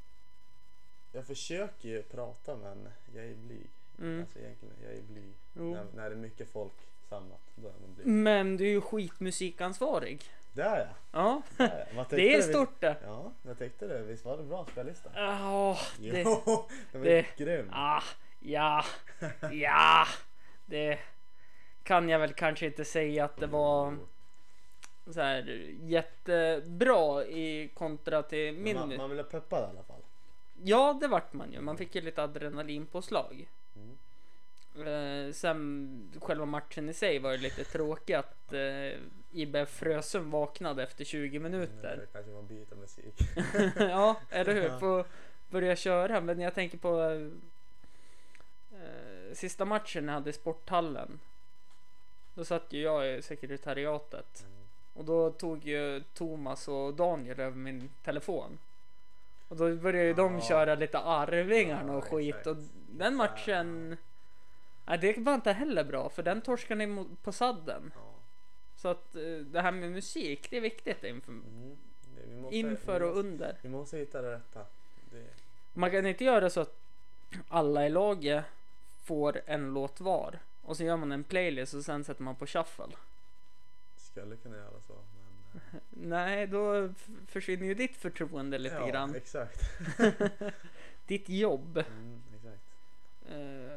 [1.11, 3.69] jag försöker ju prata men jag är blyg.
[3.99, 4.21] Mm.
[4.21, 5.33] Alltså egentligen, jag är blyg.
[5.53, 6.73] När, när det är mycket folk
[7.09, 8.07] samlat, då är man blyg.
[8.07, 10.23] Men du är ju skitmusikansvarig.
[10.61, 10.87] Det är jag.
[11.11, 11.95] Ja, Det är, jag.
[11.95, 12.95] Vad tyckte det är stort det.
[13.05, 14.03] Ja, vad tyckte du?
[14.03, 15.09] Visst var det bra spellista?
[15.15, 16.21] Ja, det...
[16.21, 16.41] Jo,
[16.91, 17.69] det var det- grym.
[17.73, 18.01] Ah,
[18.39, 18.85] ja,
[19.51, 20.05] ja,
[20.65, 20.99] det
[21.83, 23.97] kan jag väl kanske inte säga att det var
[25.13, 25.41] så här
[25.81, 28.75] jättebra i kontra till min.
[28.77, 30.01] man, man ville peppa i alla fall.
[30.63, 31.61] Ja, det vart man ju.
[31.61, 33.31] Man fick ju lite adrenalinpåslag.
[33.33, 33.45] Mm.
[34.75, 38.99] Eh, sen själva matchen i sig var ju lite tråkig att eh,
[39.31, 41.97] IBF Frösön vaknade efter 20 minuter.
[41.97, 43.15] Det kanske var byta musik.
[43.75, 44.79] ja, eller hur?
[44.79, 45.05] Få
[45.49, 46.21] börja köra.
[46.21, 47.01] Men jag tänker på
[48.71, 51.19] eh, sista matchen jag hade i sporthallen.
[52.33, 54.45] Då satt ju jag i sekretariatet.
[54.47, 54.53] Mm.
[54.93, 58.59] Och då tog ju Thomas och Daniel över min telefon.
[59.47, 60.41] Och då började ju de Ja.
[60.41, 62.29] köra lite Arvingarna och Ja, skit.
[62.35, 62.47] exakt.
[62.47, 62.57] Och
[62.89, 63.97] den matchen...
[64.85, 67.91] Nej, det var inte heller bra för den torskade ni på sadden.
[67.95, 68.01] Ja.
[68.75, 71.77] Så att eh, det här med musik, det är viktigt inför, Mm.
[72.27, 73.57] Vi måste, inför och under.
[73.61, 74.65] Vi måste hitta det rätta.
[75.11, 75.25] Det,
[75.73, 76.75] Man kan inte göra så att
[77.47, 78.45] alla i laget
[79.03, 80.39] får en låt var.
[80.61, 82.85] Och så gör man en playlist och sen sätter man på shuffle.
[83.97, 84.93] skulle kunna göra så.
[84.93, 85.61] Men,
[86.09, 86.89] Nej, då
[87.27, 89.15] försvinner ju ditt förtroende lite ja, grann.
[89.15, 89.61] exakt.
[91.07, 91.77] Ditt jobb.
[91.77, 92.61] Mm, exakt.
[93.29, 93.74] Eh,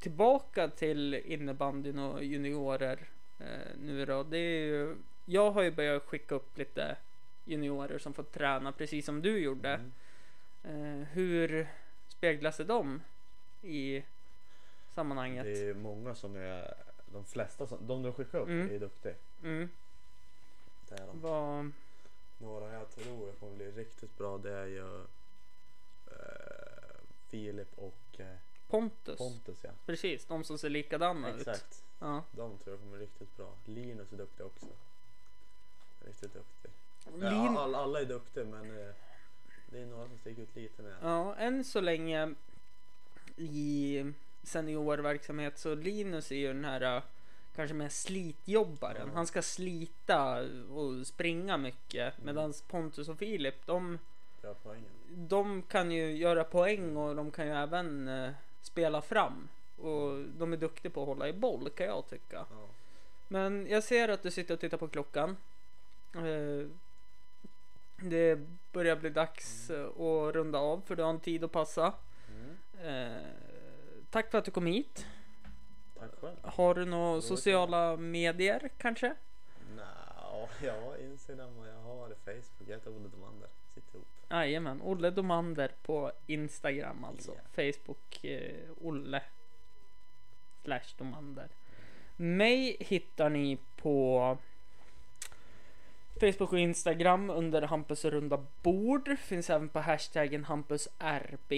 [0.00, 2.98] tillbaka till innebandyn och juniorer
[3.38, 3.46] eh,
[3.78, 4.22] nu då.
[4.22, 6.96] Det är ju, jag har ju börjat skicka upp lite
[7.44, 9.68] juniorer som får träna precis som du gjorde.
[10.64, 11.00] Mm.
[11.02, 11.66] Eh, hur
[12.08, 13.02] speglar sig de
[13.62, 14.02] i
[14.94, 15.44] sammanhanget?
[15.44, 16.74] Det är många som är,
[17.12, 18.74] de flesta, som, de du skickar upp Mm.
[18.74, 19.14] är duktiga.
[19.42, 19.68] Mm,
[20.88, 21.20] Det är de.
[21.20, 21.70] vad,
[22.38, 24.98] Några jag tror kommer bli riktigt bra det är ju
[26.06, 28.26] eh, Filip och eh,
[28.70, 29.18] Pontus.
[29.18, 29.70] Pontus ja.
[29.86, 31.36] Precis, de som ser likadana ut.
[31.36, 31.84] Exakt.
[31.98, 32.22] Ja.
[32.32, 33.52] De tror jag kommer riktigt bra.
[33.64, 34.66] Linus är duktig också.
[36.06, 36.70] Riktigt duktig.
[37.14, 38.94] Lin- Ja, alla, är duktiga men eh,
[39.70, 40.94] det är några som sticker ut lite mer.
[41.02, 42.34] Ja, än så länge
[43.36, 44.04] i
[44.42, 47.02] seniorverksamhet så Linus är ju den här äh,
[47.56, 49.08] kanske mer slitjobbaren.
[49.08, 49.14] Ja.
[49.14, 50.40] Han ska slita
[50.74, 52.26] och springa mycket Mm.
[52.26, 53.98] medan Pontus och Filip de,
[55.08, 58.30] de kan ju göra poäng och de kan ju även eh,
[58.62, 59.48] spela fram.
[59.76, 62.46] Och de är duktiga på att hålla i boll kan jag tycka.
[62.50, 62.66] Ja.
[63.28, 65.36] Men jag ser att du sitter och tittar på klockan.
[66.14, 66.66] Eh,
[68.02, 68.38] Det
[68.72, 71.94] börjar bli dags eh, att runda av för du har en tid att passa.
[72.28, 72.56] Mm.
[73.12, 73.22] Eh,
[74.10, 75.06] Tack för att du kom hit.
[75.98, 76.36] Tack själv.
[76.42, 79.14] Har du några sociala medier kanske?
[79.76, 82.68] Nja, ja, Instagram och jag har Facebook.
[82.68, 83.48] Jag heter Olle Domander.
[84.30, 87.32] Jajamän, Olle Domander på Instagram alltså.
[87.32, 87.40] Ja.
[87.72, 89.22] Facebook eh, Olle
[90.62, 91.48] slash Domander.
[92.16, 94.38] Mig hittar ni på
[96.20, 99.18] Facebook och Instagram under Hampus runda bord.
[99.18, 101.52] Finns även på hashtaggen HampusRB.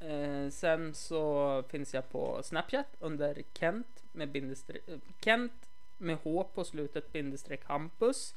[0.00, 5.52] Eh, sen så finns jag på Snapchat under Kent med eh, Kent
[5.98, 8.34] med H på slutet bindestreck Hampus.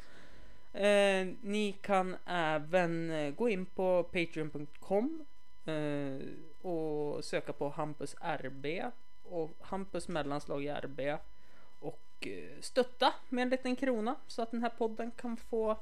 [0.74, 5.26] Eh, ni kan även eh, gå in på patreon.com
[5.66, 6.18] eh,
[6.62, 8.66] och söka på Hampus RB
[9.24, 11.00] och Hampus mellanslag i RB
[11.80, 15.78] och eh, stötta med en liten krona så att den här podden kan få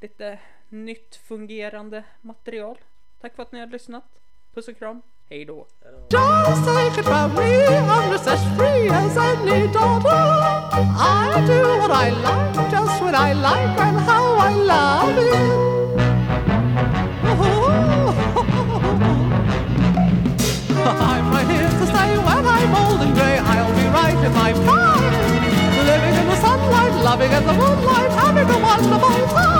[0.00, 2.78] lite nytt fungerande material.
[3.20, 4.04] Tack för att ni har lyssnat.
[4.54, 5.02] Puss och kram.
[5.30, 5.66] Hej då.
[6.10, 10.08] Take it from me, I'm just as free as any daughter.
[10.08, 15.34] I do what I like, just what I like, and how I love it.
[20.86, 23.38] I'm right here to stay when I'm old and grey.
[23.38, 25.12] I'll be right in my prime,
[25.90, 29.58] living in the sunlight, loving in the moonlight, having a wonderful time.